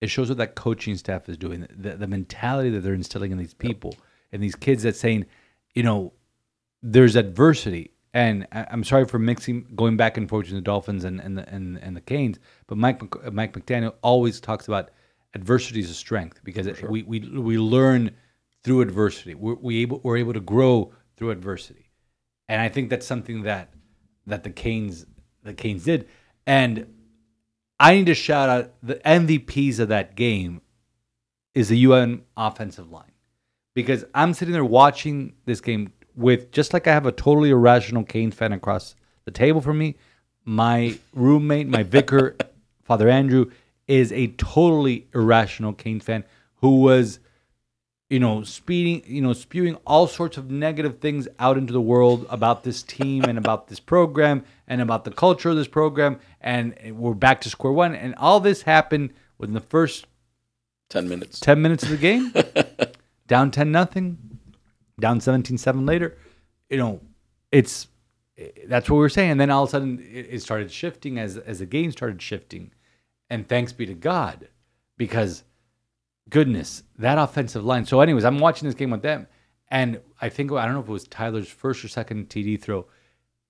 [0.00, 1.66] It shows what that coaching staff is doing.
[1.70, 3.94] The, the mentality that they're instilling in these people
[4.32, 5.26] and these kids that saying,
[5.74, 6.12] you know,
[6.82, 7.92] there's adversity.
[8.14, 11.38] And I- I'm sorry for mixing, going back and forth between the Dolphins and and
[11.38, 14.90] the, and, and the Canes, but Mike Mike McDaniel always talks about
[15.34, 18.10] adversity is a strength because it, we, we we learn
[18.64, 19.34] through adversity.
[19.34, 21.90] We're, we able we're able to grow through adversity
[22.50, 23.72] and I think that's something that
[24.26, 25.06] that the Canes
[25.44, 26.08] the Canes did.
[26.46, 26.92] And
[27.80, 30.60] I need to shout out the MVPs of that game
[31.54, 33.12] is the UN offensive line
[33.74, 38.04] because I'm sitting there watching this game with just like I have a totally irrational
[38.04, 39.96] Canes fan across the table from me.
[40.44, 42.36] My roommate, my vicar,
[42.82, 43.50] Father Andrew,
[43.88, 46.24] is a totally irrational Canes fan
[46.56, 47.18] who was
[48.10, 52.26] you know, speeding, you know, spewing all sorts of negative things out into the world
[52.28, 56.18] about this team and about this program and about the culture of this program.
[56.40, 57.94] And we're back to square one.
[57.94, 60.06] And all this happened within the first
[60.90, 61.38] Ten minutes.
[61.38, 62.34] 10 minutes of the game,
[63.28, 64.40] down 10 nothing,
[64.98, 66.18] down 17 7 later.
[66.68, 67.00] You know,
[67.52, 67.86] it's
[68.66, 69.30] that's what we were saying.
[69.30, 72.20] And then all of a sudden it, it started shifting as, as the game started
[72.20, 72.72] shifting.
[73.28, 74.48] And thanks be to God,
[74.96, 75.44] because
[76.28, 77.84] goodness, that offensive line.
[77.86, 79.26] So, anyways, I'm watching this game with them,
[79.68, 82.86] and I think I don't know if it was Tyler's first or second TD throw.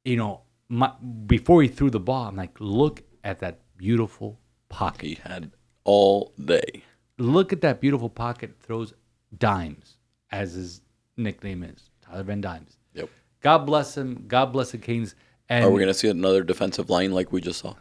[0.04, 0.92] You know, my,
[1.26, 5.06] before he threw the ball, I'm like, look at that beautiful pocket.
[5.06, 5.50] He had
[5.84, 6.84] all day.
[7.18, 8.54] Look at that beautiful pocket.
[8.60, 8.94] Throws
[9.36, 9.96] dimes,
[10.30, 10.80] as his
[11.16, 12.78] nickname is, Tyler Van Dimes.
[12.94, 13.10] Yep.
[13.40, 14.24] God bless him.
[14.26, 15.14] God bless the Canes.
[15.48, 17.74] And Are we going to see another defensive line like we just saw?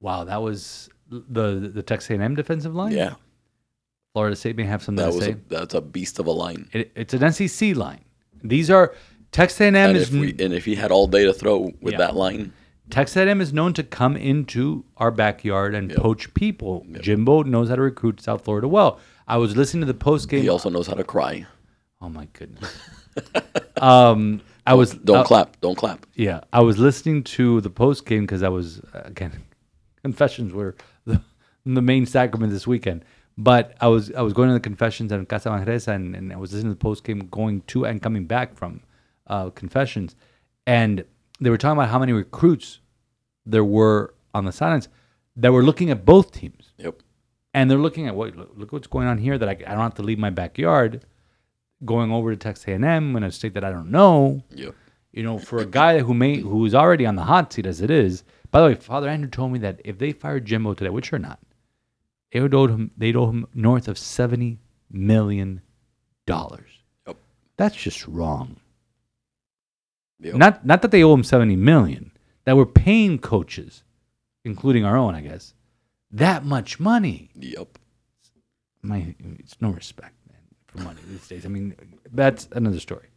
[0.00, 2.92] wow, that was the the Texas A&M defensive line.
[2.92, 3.14] Yeah,
[4.18, 5.32] Florida State may have something that to was say.
[5.32, 6.68] a, that's a beast of a line.
[6.72, 8.00] It, it's an SEC line.
[8.42, 8.94] These are
[9.30, 11.92] Texas A&M And is if we and if he had all day to throw with
[11.92, 11.98] Yeah.
[11.98, 12.52] that line,
[12.90, 16.84] Texas A&M is known to come into our backyard and poach people.
[17.00, 18.98] Jimbo knows how to recruit South Florida well.
[19.28, 20.42] I was listening to the post game.
[20.42, 21.46] He also knows how to cry.
[22.00, 22.76] Oh my goodness.
[23.80, 25.60] um, I was Don't uh, clap.
[25.60, 26.06] Don't clap.
[26.14, 29.32] Yeah, I was listening to the post game because I was again
[30.02, 31.20] confessions were the,
[31.66, 33.04] the main sacrament this weekend.
[33.40, 36.36] But I was I was going to the confessions at Casa Manresa and, and I
[36.36, 38.80] was listening to the post game going to and coming back from
[39.28, 40.16] uh, confessions,
[40.66, 41.04] and
[41.40, 42.80] they were talking about how many recruits
[43.46, 44.88] there were on the sidelines
[45.36, 46.96] that were looking at both teams Yep.
[47.54, 49.82] and they're looking at what look, look what's going on here that I, I don't
[49.82, 51.04] have to leave my backyard
[51.84, 54.74] going over to Texas A&M in a state that I don't know Yep.
[55.12, 57.80] you know for a guy who may who is already on the hot seat as
[57.80, 60.90] it is by the way Father Andrew told me that if they fired Jimbo today
[60.90, 61.38] which are not
[62.32, 64.58] they would owe him they'd owe him north of 70
[64.90, 65.60] million
[66.26, 66.68] dollars
[67.06, 67.16] Yep.
[67.56, 68.56] that's just wrong
[70.20, 70.34] Yep.
[70.34, 72.10] not not that they owe him 70 million
[72.44, 73.84] that we're paying coaches
[74.44, 75.54] including our own I guess
[76.10, 77.78] that much money Yep.
[78.82, 81.46] my it's no respect man for money these days.
[81.46, 81.74] I mean,
[82.12, 83.08] that's another story.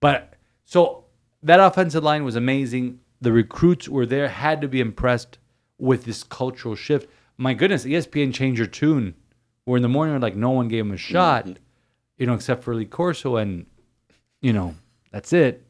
[0.00, 0.34] But
[0.64, 1.04] so
[1.42, 2.98] that offensive line was amazing.
[3.20, 5.38] The recruits were there, had to be impressed
[5.78, 7.08] with this cultural shift.
[7.40, 9.14] My goodness, ESPN changed your tune.
[9.64, 11.46] Where in the morning, like no one gave him a shot,
[12.18, 13.64] you know, except for Lee Corso, and
[14.42, 14.74] you know
[15.10, 15.64] that's it.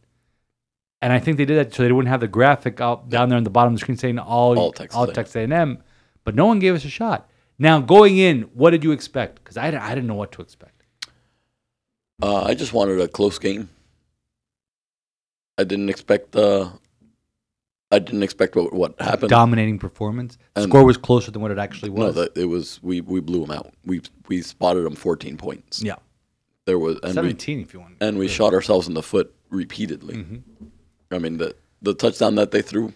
[1.00, 3.36] And I think they did that so they wouldn't have the graphic out down there
[3.38, 5.14] on the bottom of the screen saying all All Texas all A&M.
[5.14, 5.82] Texas A&M,
[6.24, 7.28] but no one gave us a shot.
[7.58, 9.36] Now going in, what did you expect?
[9.36, 10.82] Because I, I didn't know what to expect.
[12.22, 13.70] Uh, I just wanted a close game.
[15.56, 16.34] I didn't expect.
[16.34, 16.70] Uh,
[17.92, 19.30] I didn't expect what what happened.
[19.30, 20.38] Dominating performance.
[20.56, 22.28] And- score was closer than what it actually no, was.
[22.36, 22.80] it was.
[22.82, 23.72] We we blew them out.
[23.84, 25.82] We we spotted them 14 points.
[25.82, 25.96] yeah,
[26.66, 27.96] There was and we seventeen if you want.
[28.00, 30.16] and we shot ourselves in the foot repeatedly.
[30.16, 30.66] Mm-hmm.
[31.10, 32.92] I mean the the touchdown that they threw,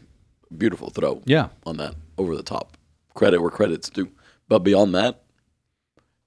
[0.56, 1.22] beautiful throw.
[1.24, 1.48] Yeah.
[1.66, 2.76] on that over the top.
[3.14, 4.10] Credit where credit's due.
[4.48, 5.22] But beyond that,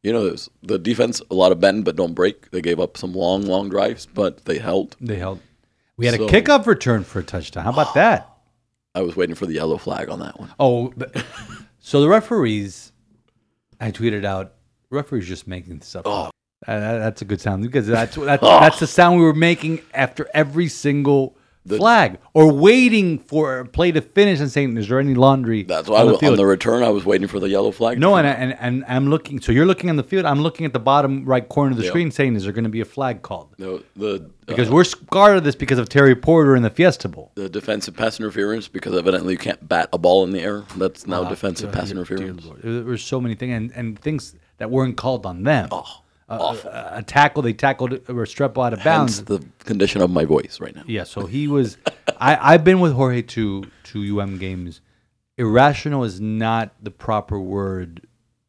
[0.04, 2.52] you know, there's the defense a lot of bend but don't break.
[2.52, 4.98] They gave up some long long drives, but they held.
[5.00, 5.40] They held.
[5.98, 7.64] We had a kickoff return for a touchdown.
[7.64, 8.30] How about that?
[8.98, 10.52] I was waiting for the yellow flag on that one.
[10.60, 11.24] Oh, but,
[11.80, 12.92] so the referees,
[13.80, 14.54] I tweeted out,
[14.90, 16.32] referees just making stuff up.
[16.68, 19.82] Uh, that- that's a good sound because that's that's, that's the sound we were making
[19.94, 21.37] after every single
[21.68, 25.90] flag or waiting for a play to finish and saying, "Is there any laundry?" That's
[25.90, 28.00] why on I the on the return I was waiting for the yellow flag.
[28.00, 29.42] No, and, I- and and I'm looking.
[29.42, 30.26] So you're looking on the field.
[30.26, 31.90] I'm looking at the bottom right corner of the Yeah.
[31.90, 34.84] screen, saying, "Is there going to be a flag called?" no, the Because uh, we're
[34.86, 37.32] scarred of this because of Terry Porter in the Fiesta Bowl.
[37.36, 40.64] the defensive pass interference because evidently you can't bat a ball in the air.
[40.78, 42.46] That's now defensive pass Dear- dear interference.
[42.46, 42.62] Lord.
[42.64, 45.68] There were so many things and, and things that weren't called on them.
[45.72, 45.84] Oh,
[46.30, 49.18] a, a, a tackle they tackled Restrepo out of bounds.
[49.18, 50.84] Hence the condition of my voice right now.
[50.88, 51.78] Yeah, so he was.
[52.20, 54.82] I I've been with Jorge to to UM games.
[55.38, 58.08] Irrational is not the proper word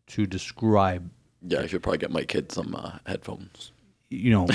[0.08, 1.10] to describe.
[1.42, 3.72] Yeah, I should probably get my kid some uh, headphones.
[4.10, 4.48] You know,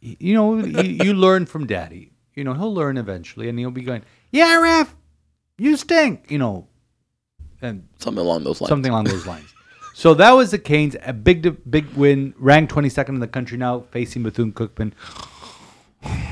[0.00, 2.10] you know, you, you learn from Daddy.
[2.34, 4.94] You know, he'll learn eventually, and he'll be going, "Yeah, ref,
[5.56, 6.66] you stink." You know,
[7.62, 8.68] and Something along those lines.
[8.68, 9.53] something along those lines.
[9.96, 13.84] So that was the Canes, a big big win, ranked 22nd in the country now,
[13.92, 14.92] facing Bethune Cookman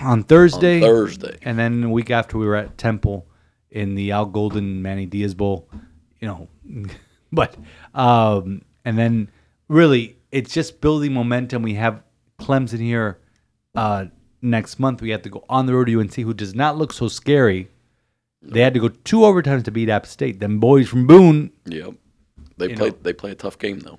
[0.02, 0.76] on Thursday.
[0.76, 1.38] On Thursday.
[1.42, 3.24] and then a week after we were at Temple
[3.70, 5.68] in the Al Golden Manny Diaz Bowl,
[6.20, 6.48] you know,
[7.32, 7.56] but
[7.94, 9.30] um, and then
[9.68, 11.62] really it's just building momentum.
[11.62, 12.02] We have
[12.40, 13.20] Clemson here
[13.76, 14.06] uh,
[14.42, 15.00] next month.
[15.00, 17.68] We have to go on the road to UNC, who does not look so scary.
[18.42, 20.40] They had to go two overtimes to beat App State.
[20.40, 21.94] Them boys from Boone Yep.
[22.68, 22.90] They play.
[22.90, 22.96] know.
[23.02, 23.98] They play a tough game though.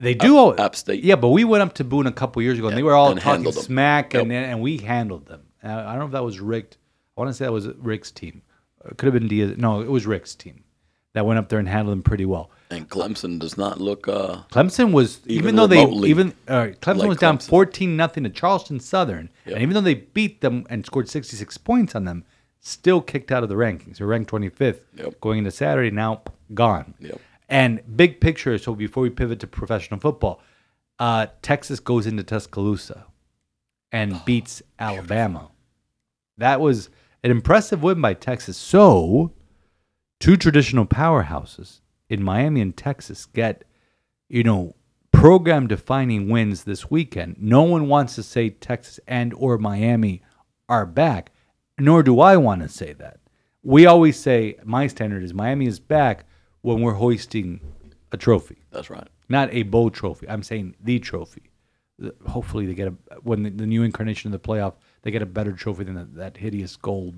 [0.00, 0.36] They do.
[0.36, 1.04] all App State.
[1.04, 2.94] Yeah, but we went up to Boone a couple years ago, and Yeah, they were
[2.94, 4.46] all and talking smack, and Yep.
[4.48, 5.42] and we handled them.
[5.62, 6.76] Uh, I don't know if that was Richt.
[7.16, 8.42] I want to say that was Richt's team.
[8.84, 9.54] It could have been Diaz.
[9.58, 10.64] No, it was Richt's team
[11.12, 12.50] that went up there and handled them pretty well.
[12.68, 14.08] And Clemson does not look.
[14.08, 17.48] Uh, Clemson was even, Even though they even uh, Clemson like was down Clemson.
[17.48, 19.54] fourteen nothing to Charleston Southern, Yep.
[19.54, 22.24] and even though they beat them and scored sixty six points on them,
[22.58, 23.98] still kicked out of the rankings.
[23.98, 25.20] They're ranked twenty fifth Yep.
[25.20, 25.92] going into Saturday.
[25.92, 26.22] Now
[26.54, 26.94] gone.
[26.98, 27.20] Yep.
[27.52, 28.56] And big picture.
[28.56, 30.40] So before we pivot to professional football,
[30.98, 33.04] uh, Texas goes into Tuscaloosa
[33.92, 35.50] and Oh, beats Alabama.
[36.38, 36.88] That was
[37.22, 38.56] an impressive win by Texas.
[38.56, 39.32] So,
[40.18, 43.64] two traditional powerhouses in Miami and Texas get,
[44.30, 44.74] you know,
[45.10, 47.36] program defining wins this weekend.
[47.38, 50.22] No one wants to say Texas and or Miami
[50.70, 51.32] are back,
[51.78, 53.20] nor do I want to say that.
[53.62, 56.24] We always say my standard is Miami is back
[56.62, 57.60] when we're hoisting
[58.12, 59.08] a trophy that's right.
[59.28, 60.28] not a bowl trophy.
[60.28, 61.50] I'm saying the trophy.
[62.26, 65.26] Hopefully, they get a when the, the new incarnation of the playoff, they get a
[65.26, 67.14] better trophy than that, that hideous gold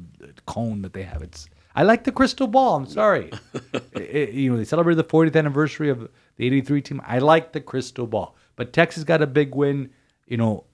[0.46, 1.22] cone that they have.
[1.22, 2.76] It's I like the crystal ball.
[2.76, 3.32] I'm sorry.
[3.74, 6.00] I- I- you know, they celebrated the 40th anniversary of
[6.36, 7.00] the 83 team.
[7.04, 8.36] I like the crystal ball.
[8.56, 9.90] But Texas got a big win.
[10.26, 10.64] You know,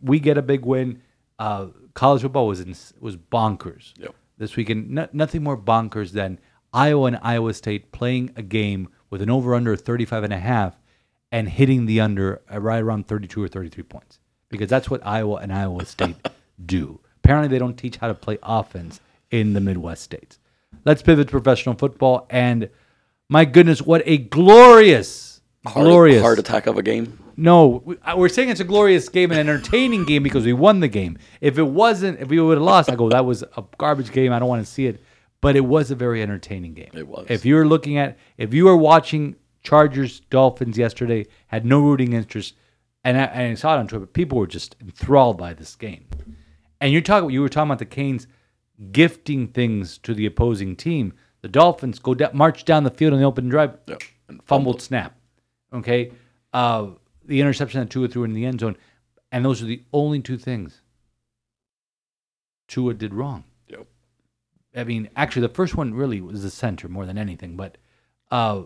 [0.00, 1.00] we get a big win.
[1.38, 4.14] Uh, college football was in, was bonkers Yep.
[4.38, 4.90] this weekend.
[4.90, 6.38] No, nothing more bonkers than
[6.72, 10.38] Iowa and Iowa State playing a game with an over under of 35 and a
[10.38, 10.74] half
[11.30, 14.18] and hitting the under right around 32 or 33 points
[14.48, 16.16] because that's what Iowa and Iowa State
[16.64, 17.00] do.
[17.24, 19.00] Apparently, they don't teach how to play offense
[19.30, 20.38] in the Midwest states.
[20.84, 22.26] Let's pivot to professional football.
[22.30, 22.68] And
[23.28, 27.18] my goodness, what a glorious, Heart, glorious heart attack of a game.
[27.36, 30.88] no, uh, we're saying it's a glorious game, an entertaining game because we won the
[30.88, 31.18] game.
[31.40, 34.32] If it wasn't, if we would have lost, I go, that was a garbage game.
[34.32, 35.02] I don't want to see it.
[35.42, 36.90] But it was a very entertaining game.
[36.94, 37.26] It was.
[37.28, 42.14] If you were looking at, if you were watching Chargers Dolphins yesterday, had no rooting
[42.14, 42.54] interest,
[43.04, 46.06] and I, and I saw it on Twitter, people were just enthralled by this game.
[46.80, 48.26] And you're talking, you were talking about the Canes
[48.92, 51.12] gifting things to the opposing team.
[51.42, 53.96] The Dolphins go da- march down the field on the open drive, Yeah.
[54.28, 55.16] And fumbled snap.
[55.72, 56.12] Okay.
[56.52, 56.90] Uh,
[57.24, 58.76] the interception that Tua threw in the end zone.
[59.32, 60.80] And those are the only two things
[62.68, 63.44] Tua did wrong.
[64.74, 67.56] I mean, actually, the first one really was the center more than anything.
[67.56, 67.78] But
[68.30, 68.62] uh,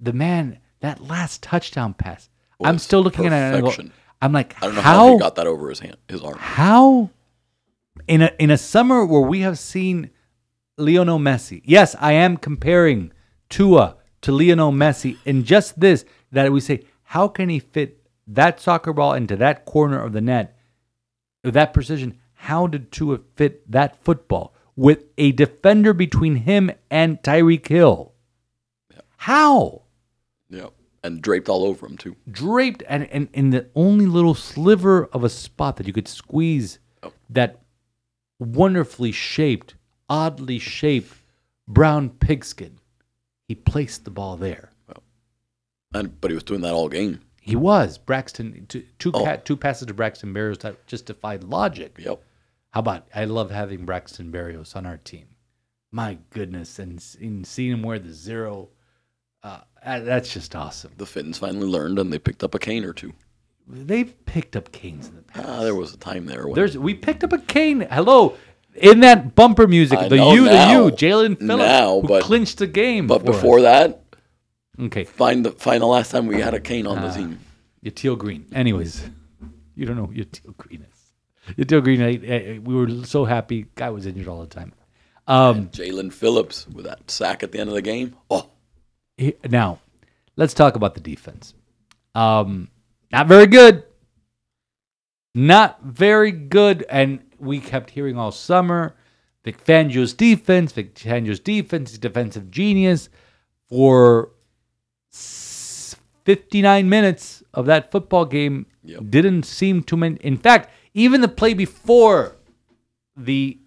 [0.00, 2.28] the man, that last touchdown pass,
[2.62, 3.60] I'm still looking at it.
[3.60, 3.92] Perfection.
[4.20, 6.36] I'm like, I don't know how, how, he got that over his hand, his arm.
[6.38, 7.10] how
[8.08, 10.10] in a in a summer where we have seen
[10.76, 11.62] Lionel Messi.
[11.64, 13.12] Yes, I am comparing
[13.48, 18.60] Tua to Lionel Messi in just this that we say how can he fit that
[18.60, 20.58] soccer ball into that corner of the net
[21.44, 22.18] with that precision?
[22.34, 28.12] How did Tua fit that football with a defender between him and Tyreek Hill?
[29.16, 29.82] How?
[30.50, 30.72] Yep.
[31.02, 32.14] And draped all over him too.
[32.30, 36.78] draped and, and in the only little sliver of a spot that you could squeeze
[37.02, 37.12] Oh.
[37.30, 37.60] that
[38.40, 39.74] wonderfully shaped,
[40.08, 41.14] oddly shaped
[41.68, 42.78] brown pigskin.
[43.46, 44.72] He placed the ball there.
[45.94, 47.20] And but he was doing that all game.
[47.40, 49.36] He was Braxton two two, Oh.
[49.44, 51.96] two passes to Braxton Berrios that just defied logic.
[51.98, 52.22] Yep.
[52.70, 55.26] How about I love having Braxton Berrios on our team.
[55.90, 58.68] My goodness, and, and seeing him wear the zero,
[59.42, 60.92] uh, uh, that's just awesome.
[60.98, 63.14] The Fins finally learned and they picked up a cane or two.
[63.66, 65.46] They've picked up canes in the past.
[65.48, 67.86] Ah, there was a time there when There's we picked up a cane.
[67.90, 68.34] Hello,
[68.74, 70.66] in that bumper music, I the know you, now.
[70.66, 73.06] the you, Jaelan Phillips, Now, who clinched the game.
[73.06, 73.64] but for before us.
[73.64, 74.02] that,
[74.80, 77.08] okay, find the find the last time we had a cane on Ah.
[77.08, 77.40] the team.
[77.82, 78.46] your teal green.
[78.54, 79.08] Anyways,
[79.74, 80.97] you don't know your teal green is.
[81.56, 82.02] Your teal green.
[82.02, 82.08] I,
[82.56, 83.66] I- we were so happy.
[83.74, 84.72] Guy was injured all the time.
[85.26, 88.16] Um, Jaelan Phillips with that sack at the end of the game.
[88.30, 88.48] Oh,
[89.16, 89.80] he- now,
[90.36, 91.54] let's talk about the defense.
[92.14, 92.68] Um,
[93.12, 93.84] not very good.
[95.34, 96.84] Not very good.
[96.88, 98.96] And we kept hearing all summer
[99.44, 103.08] Vic Fangio's defense, Vic Fangio's defense, is defensive genius.
[103.68, 104.30] For
[106.24, 109.02] 59 minutes of that football game, Yep.
[109.10, 109.96] didn't seem to.
[109.96, 112.36] Men- In fact, even the play before
[113.16, 113.58] the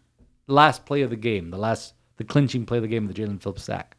[0.48, 3.42] last play of the game, the last, the clinching play of the game, the Jaelan
[3.42, 3.98] Phillips sack.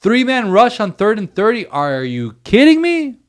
[0.00, 1.66] Three man rush on third and 30.
[1.66, 3.20] Are you kidding me?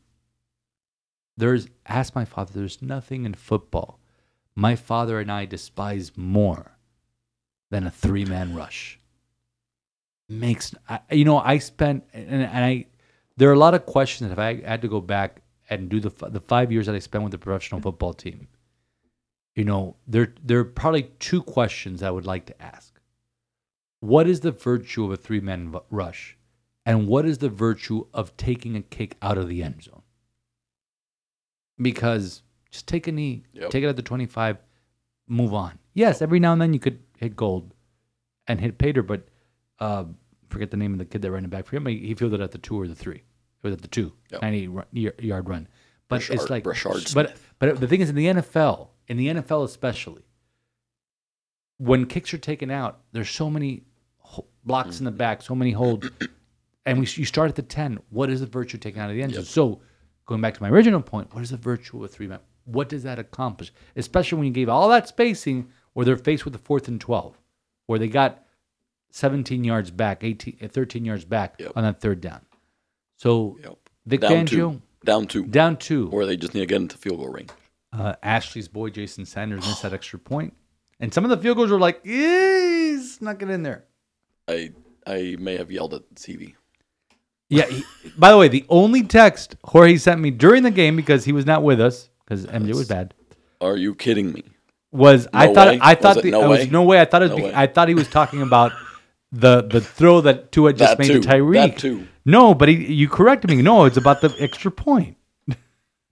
[1.38, 4.00] There's, ask my father, there's nothing in football
[4.56, 6.78] my father and I despise more
[7.72, 9.00] than a three man rush.
[10.30, 12.86] Makes, I, you know, I spent, and, and I,
[13.38, 16.00] there are a lot of questions that if I had to go back and do
[16.00, 18.48] the, the five years that I spent with the professional football team,
[19.56, 23.00] you know, there, there are probably two questions I would like to ask.
[24.02, 26.38] What is the virtue of a three man v- rush?
[26.86, 30.04] And what is the virtue of taking a kick out of the end zone?
[31.82, 33.70] Because just take a knee, Yep.
[33.70, 34.58] take it at the 25,
[35.28, 35.80] move on.
[35.94, 37.74] Yes, every now and then you could hit gold
[38.48, 39.28] and hit Pater, but
[39.80, 40.06] uh,
[40.50, 41.86] forget the name of the kid that ran it back for him.
[41.88, 43.18] He fielded at the two or the three.
[43.18, 43.24] It
[43.64, 44.42] was at the two, Yep.
[44.42, 45.68] 98 ru- y- yard run.
[46.08, 49.64] But it's like, Brashard but but the thing is, in the NFL, in the NFL
[49.66, 50.24] especially,
[51.78, 53.84] when kicks are taken out, there's so many
[54.64, 56.10] blocks in the back, so many holds,
[56.86, 58.00] and we you start at the ten.
[58.10, 59.44] What is the virtue taken out of the end zone?
[59.44, 59.82] So,
[60.26, 62.40] going back to my original point, what is the virtue of a three man?
[62.66, 63.72] What does that accomplish?
[63.96, 67.38] Especially when you gave all that spacing, where they're faced with the fourth and twelve,
[67.88, 68.42] where they got
[69.12, 71.72] 17 yards back, 18, uh, 13 yards back Yep.
[71.76, 72.42] on that third down.
[73.18, 73.78] So yep.
[74.06, 74.82] Vic down Fangio two.
[75.06, 75.46] Down two.
[75.46, 76.10] down two.
[76.12, 77.50] Or they just need to get into field goal range.
[77.98, 80.54] Uh, Ashley's boy Jason Sanders missed that extra point,
[81.00, 83.86] and some of the field goals were like, "Eh, snuck it in there."
[84.48, 84.72] I
[85.08, 86.56] I may have yelled at TV.
[87.50, 87.66] Yeah.
[87.68, 87.84] He,
[88.18, 91.46] by the way, the only text Jorge sent me during the game because he was
[91.46, 93.14] not with us because MJ was bad
[93.62, 94.44] Are you kidding me?
[94.92, 95.80] was I thought way?
[95.82, 96.70] I thought Was the, no I was way?
[96.72, 97.54] no way I thought it was No be- way.
[97.56, 98.72] I thought he was talking about
[99.32, 101.22] the the throw that Tua just That made too.
[101.22, 101.54] to Tyreek.
[101.54, 102.08] That too.
[102.26, 103.62] No, but he, you corrected me.
[103.62, 105.16] No, it's about the extra point.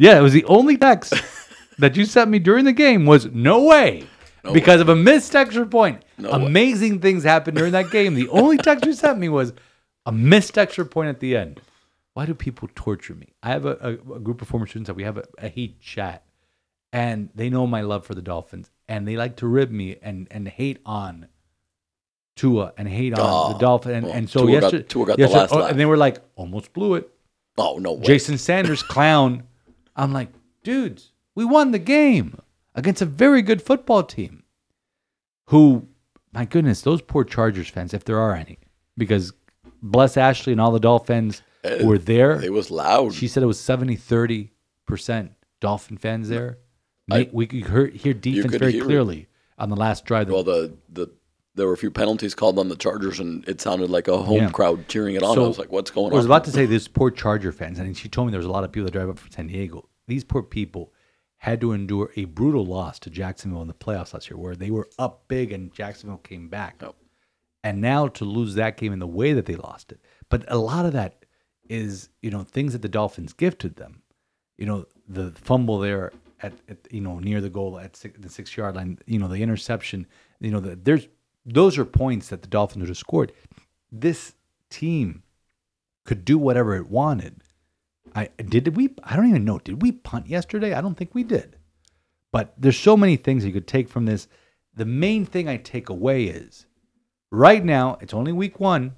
[0.00, 1.12] yeah, it was the only text
[1.78, 4.06] that you sent me during the game was no way.
[4.54, 6.02] because of a missed extra point.
[6.16, 6.46] No way.
[6.46, 8.14] Amazing things happened during that game.
[8.14, 9.52] The only text you sent me was
[10.06, 11.60] a missed extra point at the end.
[12.14, 13.34] Why do people torture me?
[13.42, 15.80] I have a, a, a group of former students that we have a, a heat
[15.80, 16.24] chat,
[16.92, 20.26] and they know my love for the Dolphins, and they like to rib me and,
[20.30, 21.28] and hate on
[22.36, 23.94] Tua and hate on the Oh, Dolphins.
[23.96, 26.18] And, well, and so Tua got- Tua got the last oh, and they were like,
[26.36, 27.10] almost blew it.
[27.58, 28.04] Oh no way.
[28.04, 29.42] Jason Sanders, clown.
[30.00, 30.28] I'm like,
[30.62, 32.38] dudes, we won the game
[32.74, 34.44] against a very good football team.
[35.46, 35.88] Who,
[36.32, 38.58] my goodness, those poor Chargers fans, if there are any,
[38.96, 39.32] because
[39.82, 42.40] bless Ashley and all the Dolphins Eh, were there.
[42.42, 43.12] It was loud.
[43.12, 45.30] She said it was 70 30%
[45.60, 46.58] Dolphin fans there.
[47.10, 48.86] I- we could hear, hear defense could very hear it.
[48.86, 49.28] clearly
[49.58, 50.30] on the last drive.
[50.30, 51.08] well, the the
[51.56, 54.36] there were a few penalties called on the Chargers, and it sounded like a home
[54.38, 54.50] Yeah.
[54.50, 55.34] crowd cheering it on.
[55.34, 57.10] So, I was like, "What's going on?" I was on?" about to say this poor
[57.10, 59.18] Charger fans, and she told me there was a lot of people that drive up
[59.18, 59.88] from San Diego.
[60.06, 60.92] These poor people
[61.38, 64.70] had to endure a brutal loss to Jacksonville in the playoffs last year, where they
[64.70, 66.76] were up big and Jacksonville came back.
[66.82, 66.94] Yep.
[67.64, 70.00] And now to lose that game in the way that they lost it.
[70.28, 71.24] But a lot of that
[71.68, 74.02] is, you know, things that the Dolphins gifted them.
[74.58, 78.28] You know, the fumble there at, at you know near the goal at six, the
[78.28, 78.98] six yard line.
[79.06, 80.06] You know, the interception.
[80.40, 81.08] You know, the, there's
[81.46, 83.32] those are points that the Dolphins would have scored.
[83.90, 84.34] This
[84.68, 85.22] team
[86.04, 87.42] could do whatever it wanted.
[88.14, 89.58] I did we I don't even know.
[89.58, 90.74] Did we punt yesterday?
[90.74, 91.56] I don't think we did.
[92.32, 94.28] But there's so many things you could take from this.
[94.74, 96.66] The main thing I take away is
[97.30, 98.94] right now, it's only week one.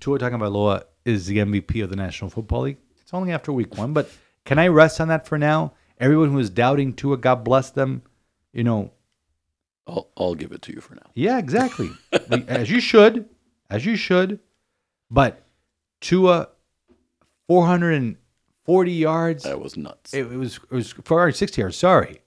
[0.00, 2.78] Tua Tagovailoa is the MVP of the National Football League.
[3.00, 4.10] It's only after week one, but
[4.44, 5.74] can I rest on that for now?
[5.98, 8.02] Everyone who is doubting Tua, God bless them.
[8.52, 8.92] You know,
[9.86, 11.10] I'll, I'll give it to you for now.
[11.14, 11.90] yeah, exactly.
[12.48, 13.28] as you should,
[13.70, 14.40] as you should.
[15.10, 15.42] But
[16.00, 16.48] Tua,
[17.48, 19.44] 440 yards.
[19.44, 20.14] That was nuts.
[20.14, 21.76] It, it was it was 460 yards.
[21.76, 22.20] Sorry,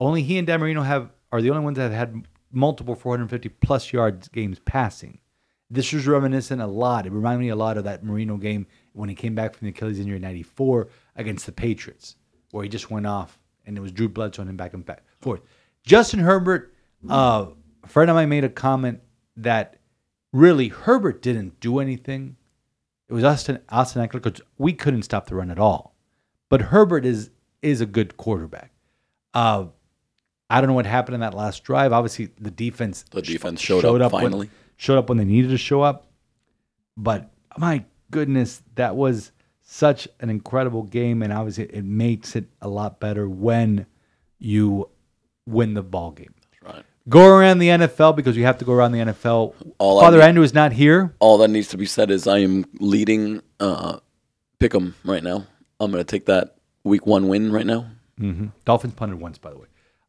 [0.00, 3.48] only he and Dan Marino have are the only ones that have had multiple 450
[3.48, 5.20] plus yards games passing.
[5.68, 7.06] This was reminiscent a lot.
[7.06, 9.70] It reminded me a lot of that Marino game when he came back from the
[9.70, 12.16] Achilles injury in '94 against the Patriots,
[12.52, 15.02] where he just went off and it was Drew Bledsoe and him back and back
[15.20, 15.40] forth.
[15.84, 16.72] Justin Herbert,
[17.08, 17.46] uh,
[17.82, 19.00] a friend of mine made a comment
[19.36, 19.78] that
[20.32, 22.36] really Herbert didn't do anything.
[23.08, 25.94] It was Austin Austin Ekeler because we couldn't stop the run at all.
[26.48, 27.30] But Herbert is
[27.62, 28.72] is a good quarterback.
[29.34, 29.66] Uh,
[30.48, 31.92] I don't know what happened in that last drive.
[31.92, 34.50] Obviously, the defense The defense showed up when- finally.
[34.76, 36.06] showed up when they needed to show up.
[36.96, 39.32] But my goodness, that was
[39.62, 43.86] such an incredible game, and obviously, it makes it a lot better when
[44.38, 44.88] you
[45.46, 46.34] win the ball game.
[47.08, 49.54] Go around the NFL because you have to go around the NFL.
[49.78, 51.14] All Father need- Andrew is not here.
[51.20, 53.98] All that needs to be said is I am leading uh,
[54.58, 55.46] Pick'em right now.
[55.78, 57.86] I'm going to take that week one win right now.
[58.18, 59.66] hmm Dolphins punted once, by the way.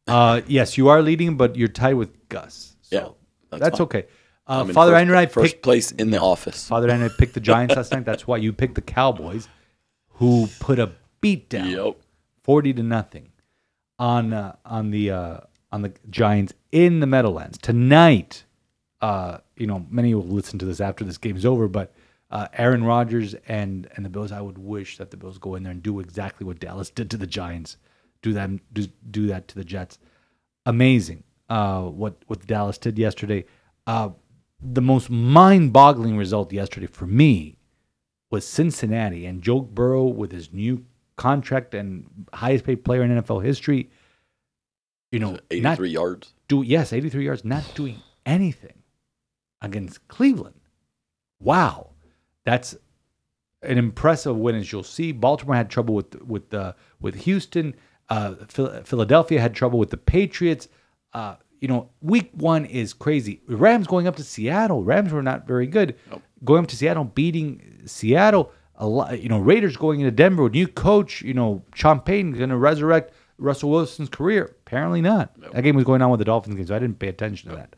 [0.08, 2.74] Uh, yes, you are leading, but you're tied with Gus.
[2.82, 3.08] So Yeah,
[3.50, 4.06] that's, that's okay.
[4.46, 6.66] Uh, Father first, Andrew and I first picked place in the office.
[6.66, 8.06] Father Andrew picked the Giants last night.
[8.06, 9.46] That's why you picked the Cowboys,
[10.14, 10.90] who put a
[11.20, 11.96] beat down, Yep.
[12.42, 13.30] forty to nothing,
[13.98, 15.40] on uh, on the uh,
[15.70, 18.44] on the Giants in the Meadowlands tonight.
[19.00, 21.94] Uh, you know, many will listen to this after this game's over, but
[22.30, 24.32] uh, Aaron Rodgers and and the Bills.
[24.32, 27.10] I would wish that the Bills go in there and do exactly what Dallas did
[27.10, 27.76] to the Giants.
[28.22, 28.50] Do that.
[28.74, 29.98] Do, do that to the Jets.
[30.66, 31.24] Amazing.
[31.48, 33.44] Uh, what what Dallas did yesterday.
[33.86, 34.10] Uh,
[34.60, 37.56] the most mind-boggling result yesterday for me
[38.30, 40.84] was Cincinnati and Joe Burrow with his new
[41.16, 43.88] contract and highest paid player in NFL history.
[45.12, 46.34] You know, not 83 yards.
[46.48, 48.82] Do yes, 83 yards, not doing anything
[49.60, 50.60] against Cleveland.
[51.40, 51.90] Wow,
[52.44, 52.76] that's
[53.62, 54.56] an impressive win.
[54.56, 57.74] As you'll see, Baltimore had trouble with with uh, with Houston.
[58.08, 58.34] Uh,
[58.84, 60.68] Philadelphia had trouble with the Patriots.
[61.12, 63.42] Uh, you know, week one is crazy.
[63.48, 64.84] Rams going up to Seattle.
[64.84, 65.96] Rams were not very good.
[66.44, 68.52] Going up to Seattle, beating Seattle.
[68.76, 71.20] A lot, you know, Raiders going into Denver new coach.
[71.22, 74.54] You know, Payton going to resurrect Russell Wilson's career.
[74.68, 75.32] Apparently not.
[75.54, 77.56] That game was going on with the Dolphins game, so I didn't pay attention to
[77.56, 77.74] that.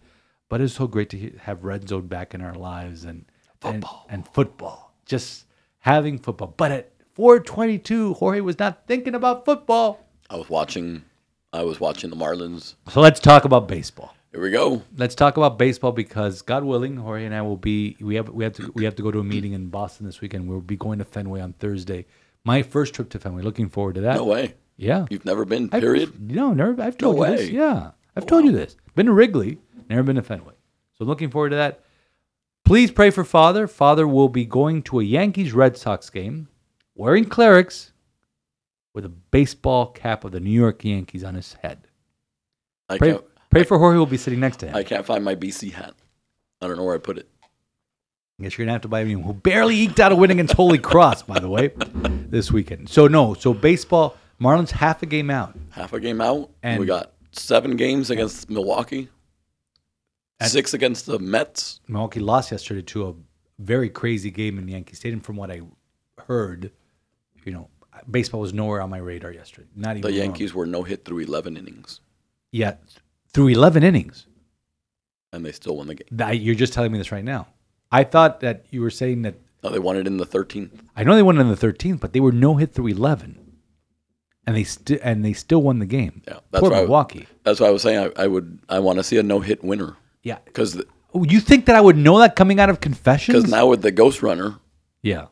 [0.48, 3.26] But it's so great to have red zone back in our lives and
[3.60, 4.92] football and, and football.
[5.06, 5.44] Just
[5.78, 6.52] having football.
[6.56, 10.04] But at 422, Jorge was not thinking about football.
[10.28, 11.04] I was watching.
[11.52, 12.74] I was watching the Marlins.
[12.88, 14.12] So let's talk about baseball.
[14.32, 14.82] Here we go.
[14.96, 18.42] Let's talk about baseball because God willing, Jorge and I will be we have we
[18.42, 20.48] have to we have to go to a meeting in Boston this weekend.
[20.48, 22.06] We'll be going to Fenway on Thursday.
[22.42, 23.42] My first trip to Fenway.
[23.42, 24.16] Looking forward to that.
[24.16, 24.54] No way.
[24.80, 25.06] Yeah.
[25.10, 25.68] You've never been.
[25.72, 26.18] I've- Period.
[26.30, 26.80] no, never.
[26.82, 27.50] I've told No you this.
[27.50, 28.76] Yeah, I've told you this.
[28.94, 29.58] Been to Wrigley.
[29.88, 30.54] Never been to Fenway.
[30.96, 31.80] So looking forward to that.
[32.64, 33.66] Please pray for Father.
[33.66, 36.48] Father will be going to a Yankees Red Sox game
[36.94, 37.92] wearing clerics
[38.94, 41.86] with a baseball cap of the New York Yankees on his head.
[42.88, 43.24] I Pray, can't.
[43.50, 44.74] pray for Jorge will be sitting next to him.
[44.76, 45.94] I can't find my BC hat.
[46.60, 47.28] I don't know where I put it.
[48.38, 50.54] I guess you're gonna have to buy me who barely eked out a win against
[50.54, 51.72] Holy Cross, by the way,
[52.28, 52.88] this weekend.
[52.88, 55.56] So no, so baseball, Marlins half a game out.
[55.70, 56.50] Half a game out.
[56.62, 59.08] And- we got seven games against Milwaukee.
[60.42, 61.80] Six against the Mets.
[61.86, 63.14] Milwaukee lost yesterday to a
[63.58, 65.20] very crazy game in Yankee Stadium.
[65.20, 65.60] From what I
[66.26, 66.72] heard,
[67.44, 67.68] you know,
[68.10, 69.68] baseball was nowhere on my radar yesterday.
[69.76, 70.16] Not even The.
[70.16, 72.00] Yankees were no hit through 11 innings,
[72.52, 72.76] Yeah,
[73.34, 74.26] through 11 innings.
[75.32, 76.08] and they still won the game.
[76.10, 77.48] That, you're just telling me this right now.
[77.92, 79.34] I thought that you were saying that.
[79.62, 80.70] No, they won it in the 13th.
[80.96, 83.38] I know they won it in the 13th, but they were no hit through 11,
[84.46, 86.22] and they still and they still won the game.
[86.26, 87.26] Yeah, that's Poor why I- Milwaukee.
[87.44, 88.58] That's why I was saying I, I would.
[88.68, 90.38] I want to see a no hit winner Yeah.
[90.44, 90.80] because
[91.12, 93.36] Oh, you think that I would know that coming out of confessions?
[93.36, 94.54] because now with the Ghost Runner,
[95.02, 95.26] yeah,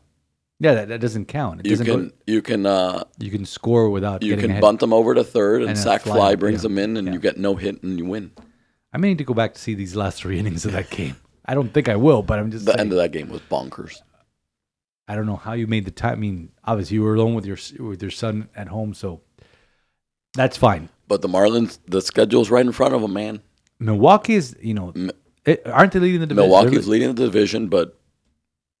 [0.59, 1.61] yeah, that, that doesn't count.
[1.61, 4.81] It you doesn't can go, you can uh, you can score without you can bunt
[4.81, 6.61] them over to third and, And sac fly, fly, brings yeah.
[6.63, 7.13] them in, and Yeah.
[7.13, 8.31] you get no hit and you win.
[8.91, 11.15] I may need to go back to see these last three innings of that game.
[11.45, 12.79] I don't think I will, but I'm just The saying.
[12.81, 14.01] end of that game was bonkers.
[15.09, 16.13] I don't know how you made the time.
[16.13, 19.21] I mean, obviously you were alone with your with your son at home, so
[20.35, 20.87] that's fine.
[21.07, 23.41] But the Marlins, the schedule's right in front of them, man.
[23.79, 25.09] Milwaukee is, you know, M-
[25.45, 26.49] it, aren't they leading the division?
[26.51, 27.97] Milwaukee's leading the division, but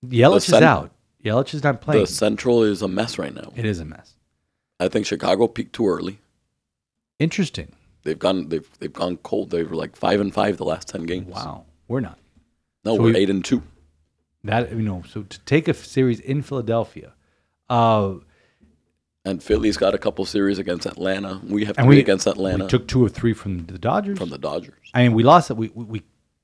[0.05, 0.91] Yelich the is out.
[1.25, 2.01] Yelich is not playing.
[2.01, 3.51] the Central is a mess right now.
[3.55, 4.13] it is a mess.
[4.79, 6.19] I think Chicago peaked too early.
[7.17, 7.73] Interesting.
[8.03, 9.49] They've gone they've they've gone cold.
[9.49, 11.27] They were like five and five the last ten games.
[11.33, 12.17] Wow, we're not.
[12.85, 13.61] No, So we're we- eight and two.
[14.43, 17.13] That you know, so to take a series in Philadelphia,
[17.69, 18.15] uh,
[19.25, 21.41] And Philly's got a couple series against Atlanta.
[21.45, 24.17] We have three we against Atlanta We took two or three from the Dodgers.
[24.17, 24.75] from the Dodgers.
[24.93, 25.57] I mean, we lost it.
[25.57, 26.03] We, we we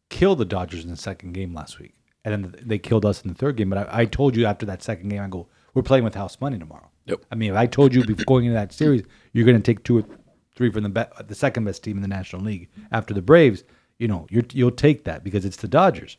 [0.09, 1.93] killed the Dodgers in the second game last week,
[2.23, 3.69] and then they killed us in the third game.
[3.69, 6.39] But I, I told you after that second game, I go, we're playing with house
[6.41, 6.89] money tomorrow.
[7.05, 7.25] Yep.
[7.31, 9.83] I mean, if I told you before going into that series, you're going to take
[9.83, 10.05] two or
[10.55, 13.63] three from the be- the second best team in the National League after the Braves,
[13.99, 16.17] you know, you're, you'll take that because it's the Dodgers.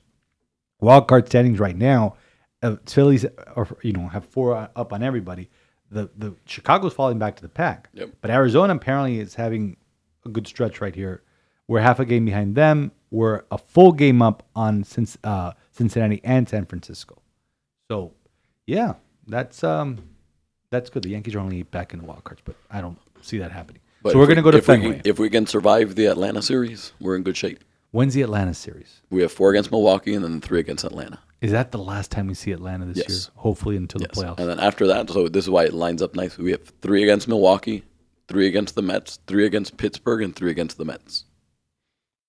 [0.80, 2.16] Wild card standings right now,
[2.62, 5.50] uh, Phillies are you know have four up on everybody.
[5.90, 7.88] The the Chicago's falling back to the pack.
[7.94, 8.10] Yep.
[8.20, 9.76] But Arizona apparently is having
[10.24, 11.22] a good stretch right here.
[11.68, 12.92] We're half a game behind them.
[13.10, 17.20] We're a full game up on since uh, Cincinnati and San Francisco.
[17.90, 18.12] So,
[18.66, 18.94] yeah,
[19.26, 19.98] that's um,
[20.70, 21.02] that's good.
[21.04, 23.80] The Yankees are only back in the wild cards, but I don't see that happening.
[24.02, 24.92] But so we're going to go to if Fenway.
[24.98, 27.64] can- if we can survive the Atlanta series, we're in good shape.
[27.90, 29.02] When's the Atlanta series?
[29.10, 31.20] We have four against Milwaukee and then three against Atlanta.
[31.40, 33.08] Is that the last time we see Atlanta this Yes.
[33.08, 33.18] year?
[33.36, 34.10] Hopefully until Yes.
[34.12, 34.38] the playoffs.
[34.38, 36.44] And then after that, so this is why it lines up nicely.
[36.44, 37.84] We have three against Milwaukee,
[38.28, 41.24] three against the Mets, three against Pittsburgh, and three against the Mets.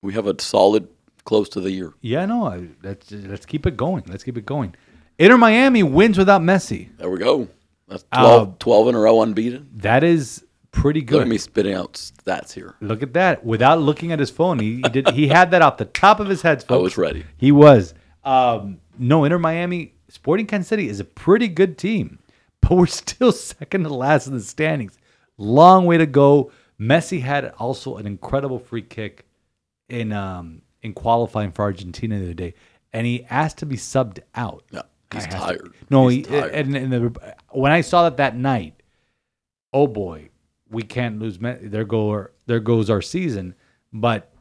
[0.04, 0.88] We have a solid
[1.26, 1.94] close to the year.
[2.02, 4.04] yeah, no, I, let's let's keep it going.
[4.08, 4.76] Let's keep it going.
[5.18, 6.96] Inter Miami wins without Messi.
[6.98, 7.48] There we go.
[7.88, 9.70] That's Uh, 12, 12 in a row unbeaten.
[9.76, 10.44] That is
[10.82, 11.22] pretty Look good.
[11.24, 12.76] at me spitting out stats here.
[12.82, 13.46] Look at that.
[13.46, 15.10] Without looking at his phone, he, he did.
[15.10, 16.62] He had that off the top of his head.
[16.64, 16.80] Folks.
[16.80, 17.26] I was ready.
[17.38, 17.94] He was.
[18.24, 22.20] Um, no, Inter Miami, Sporting Kansas City is a pretty good team,
[22.62, 24.98] but we're still second to last in the standings.
[25.38, 26.52] Long way to go.
[26.80, 29.26] Messi had also an incredible free kick
[29.90, 32.54] in um, in qualifying for Argentina the other day,
[32.94, 34.64] and he asked to be subbed out.
[34.72, 35.74] Yeah, he's has to- tired.
[35.90, 36.52] No, He's he, tired.
[36.54, 38.82] and, and the, when I saw that that night,
[39.74, 40.30] oh boy,
[40.70, 41.38] we can't lose.
[41.40, 43.56] There go our, there goes our season.
[43.94, 44.32] But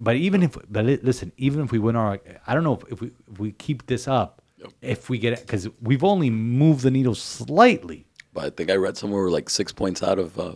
[0.00, 3.00] but even if but listen, even if we win our, I don't know if, if
[3.00, 4.72] we if we keep this up, Yep.
[4.80, 8.06] if we get it because we've only moved the needle slightly.
[8.32, 10.54] But I think I read somewhere we're like six points out of uh,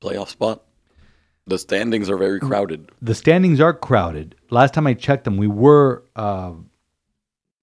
[0.00, 0.62] playoff spot.
[1.46, 2.90] The standings are very crowded.
[3.00, 4.34] The standings are crowded.
[4.50, 6.02] Last time I checked them, we were.
[6.16, 6.54] Uh,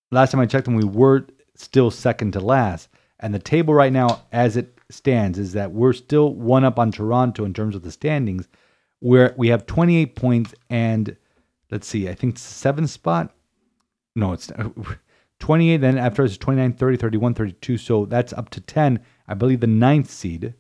[0.10, 1.26] last time I checked them, we were
[1.56, 2.88] still second to last.
[3.20, 6.92] And the table right now, as it stands, is that we're still one up on
[6.92, 8.48] Toronto in terms of the standings.
[9.00, 11.18] Where we have 28 points and
[11.70, 13.34] let's see, I think seventh spot.
[14.16, 14.50] No, it's
[15.40, 15.78] 28.
[15.78, 17.78] Then after is 29, 30, 31, 32.
[17.78, 19.00] So that's up to 10.
[19.28, 20.54] I believe the ninth seed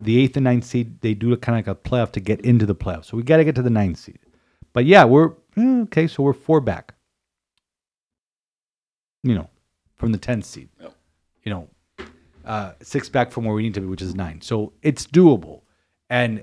[0.00, 2.66] the eighth and ninth seed, they do kind of like a playoff to get into
[2.66, 3.06] the playoffs.
[3.06, 4.18] So we got to get to the ninth seed.
[4.72, 6.06] But yeah, we're eh, okay.
[6.06, 6.94] So we're four back.
[9.22, 9.50] You know,
[9.96, 10.70] from the tenth seed.
[11.44, 11.68] You know,
[12.50, 14.40] uh, six back from where we need to be, which is nine.
[14.40, 15.60] So it's doable.
[16.08, 16.42] And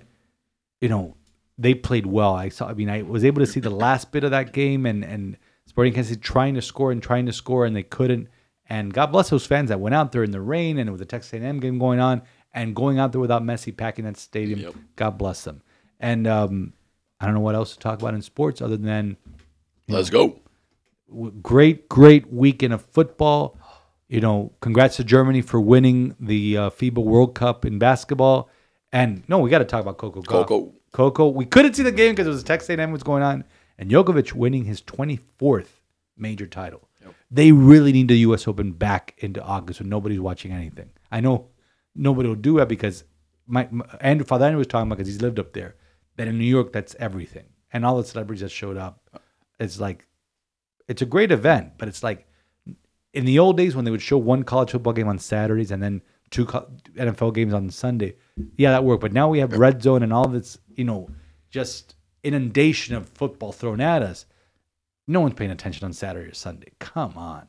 [0.79, 1.17] you know,
[1.57, 2.33] they played well.
[2.33, 2.69] I saw.
[2.69, 5.37] I mean, I was able to see the last bit of that game, and and
[5.65, 8.29] Sporting Kansas City trying to score and trying to score, and they couldn't.
[8.69, 11.05] And God bless those fans that went out there in the rain and with the
[11.05, 12.21] Texas A&M game going on,
[12.53, 14.61] and going out there without Messi packing that stadium.
[14.61, 14.75] Yep.
[14.95, 15.61] God bless them.
[15.99, 16.71] And um,
[17.19, 19.17] I don't know what else to talk about in sports other than
[19.89, 20.39] Let's go.
[21.41, 23.57] great, great weekend of football.
[24.09, 28.49] You know, congrats to Germany for winning the uh, FIBA World Cup in basketball.
[28.91, 30.21] And no, we got to talk about Coco.
[30.21, 30.47] Gauff.
[30.47, 30.73] Coco.
[30.91, 31.27] Coco.
[31.27, 33.43] We couldn't see the game because it was a Texas A&M was going on,
[33.77, 35.67] and Djokovic winning his 24th
[36.17, 36.87] major title.
[37.29, 38.47] They really need the U.S.
[38.47, 40.89] Open back into August when nobody's watching anything.
[41.11, 41.47] I know
[41.95, 43.03] nobody will do that because
[43.45, 45.75] my, my Andrew Father Andrew was talking about because he's lived up there.
[46.15, 49.09] That in New York, that's everything, and all the celebrities that showed up.
[49.59, 50.05] It's like
[50.87, 52.26] it's a great event, but it's like
[53.13, 55.81] in the old days when they would show one college football game on Saturdays and
[55.81, 58.15] then two NFL games on Sunday.
[58.57, 59.01] Yeah, that worked.
[59.01, 61.09] But now we have red zone and all of this, you know,
[61.49, 64.25] just inundation of football thrown at us.
[65.07, 66.71] No one's paying attention on Saturday or Sunday.
[66.79, 67.47] Come on,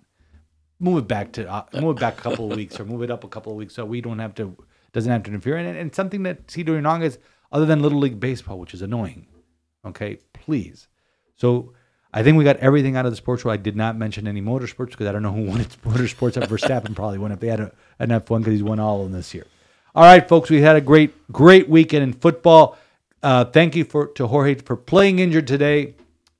[0.78, 3.10] move it back to uh, move it back a couple of weeks or move it
[3.10, 4.56] up a couple of weeks so we don't have to
[4.92, 5.56] doesn't have to interfere.
[5.56, 7.18] And, and something that see during August
[7.50, 9.26] other than Little League baseball, which is annoying.
[9.84, 10.88] Okay, please.
[11.34, 11.72] So
[12.12, 13.58] I think we got everything out of the sports world.
[13.58, 16.34] I did not mention any motorsports because I don't know who won motorsports.
[16.46, 19.12] Verstappen probably won if they had a, an F1 because he's won all of them
[19.12, 19.46] this year.
[19.94, 22.78] All right, folks, we had a great, great weekend in football.
[23.22, 25.94] Uh, thank you for to Jorge for playing injured today,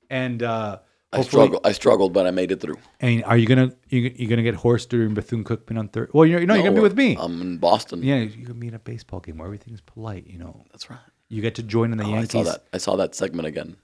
[0.09, 0.79] and uh,
[1.11, 1.61] I struggled.
[1.65, 2.77] I struggled, but I made it through.
[3.01, 6.11] And are you gonna you you gonna get hoarse during Bethune Cookman on Thursday?
[6.13, 7.17] Well, you're, no, you're gonna be with me.
[7.19, 8.01] I'm in Boston.
[8.01, 10.25] yeah, you're gonna be in a baseball game where everything's polite.
[10.27, 10.99] You know, that's right.
[11.27, 12.63] you get to join in the Oh, I saw that.
[12.71, 13.75] I saw that segment again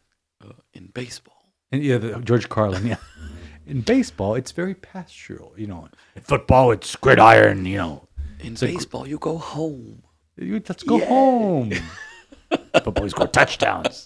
[0.42, 1.35] uh, in baseball.
[1.72, 2.86] And yeah, the, George Carlin.
[2.88, 2.98] Yeah.
[3.68, 5.52] In baseball, it's very pastoral.
[5.58, 7.66] You know, in football, it's gridiron.
[7.66, 8.08] You know,
[8.40, 10.04] In baseball, you go home.
[10.38, 11.72] You- let's go home.
[12.84, 14.06] Football, score touchdowns.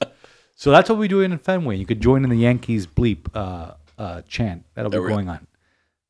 [0.56, 1.76] So that's what we do in Fenway.
[1.76, 4.64] You could join in the Yankees bleep uh, uh, chant.
[4.76, 5.16] That'll be There we go.
[5.16, 5.46] going on.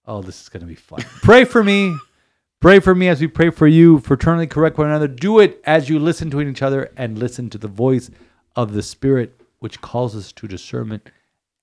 [0.05, 0.99] Oh, this is going to be fun.
[1.23, 1.95] pray for me.
[2.59, 3.99] Pray for me as we pray for you.
[3.99, 5.07] Fraternally correct one another.
[5.07, 8.11] Do it as you listen to each other and listen to the voice
[8.55, 11.09] of the Spirit, which calls us to discernment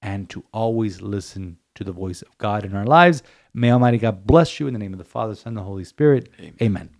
[0.02, 3.22] and to always listen to the voice of God in our lives.
[3.54, 5.84] May Almighty God bless you in the name of the Father, Son, and the Holy
[5.84, 6.30] Spirit.
[6.60, 6.90] Amen.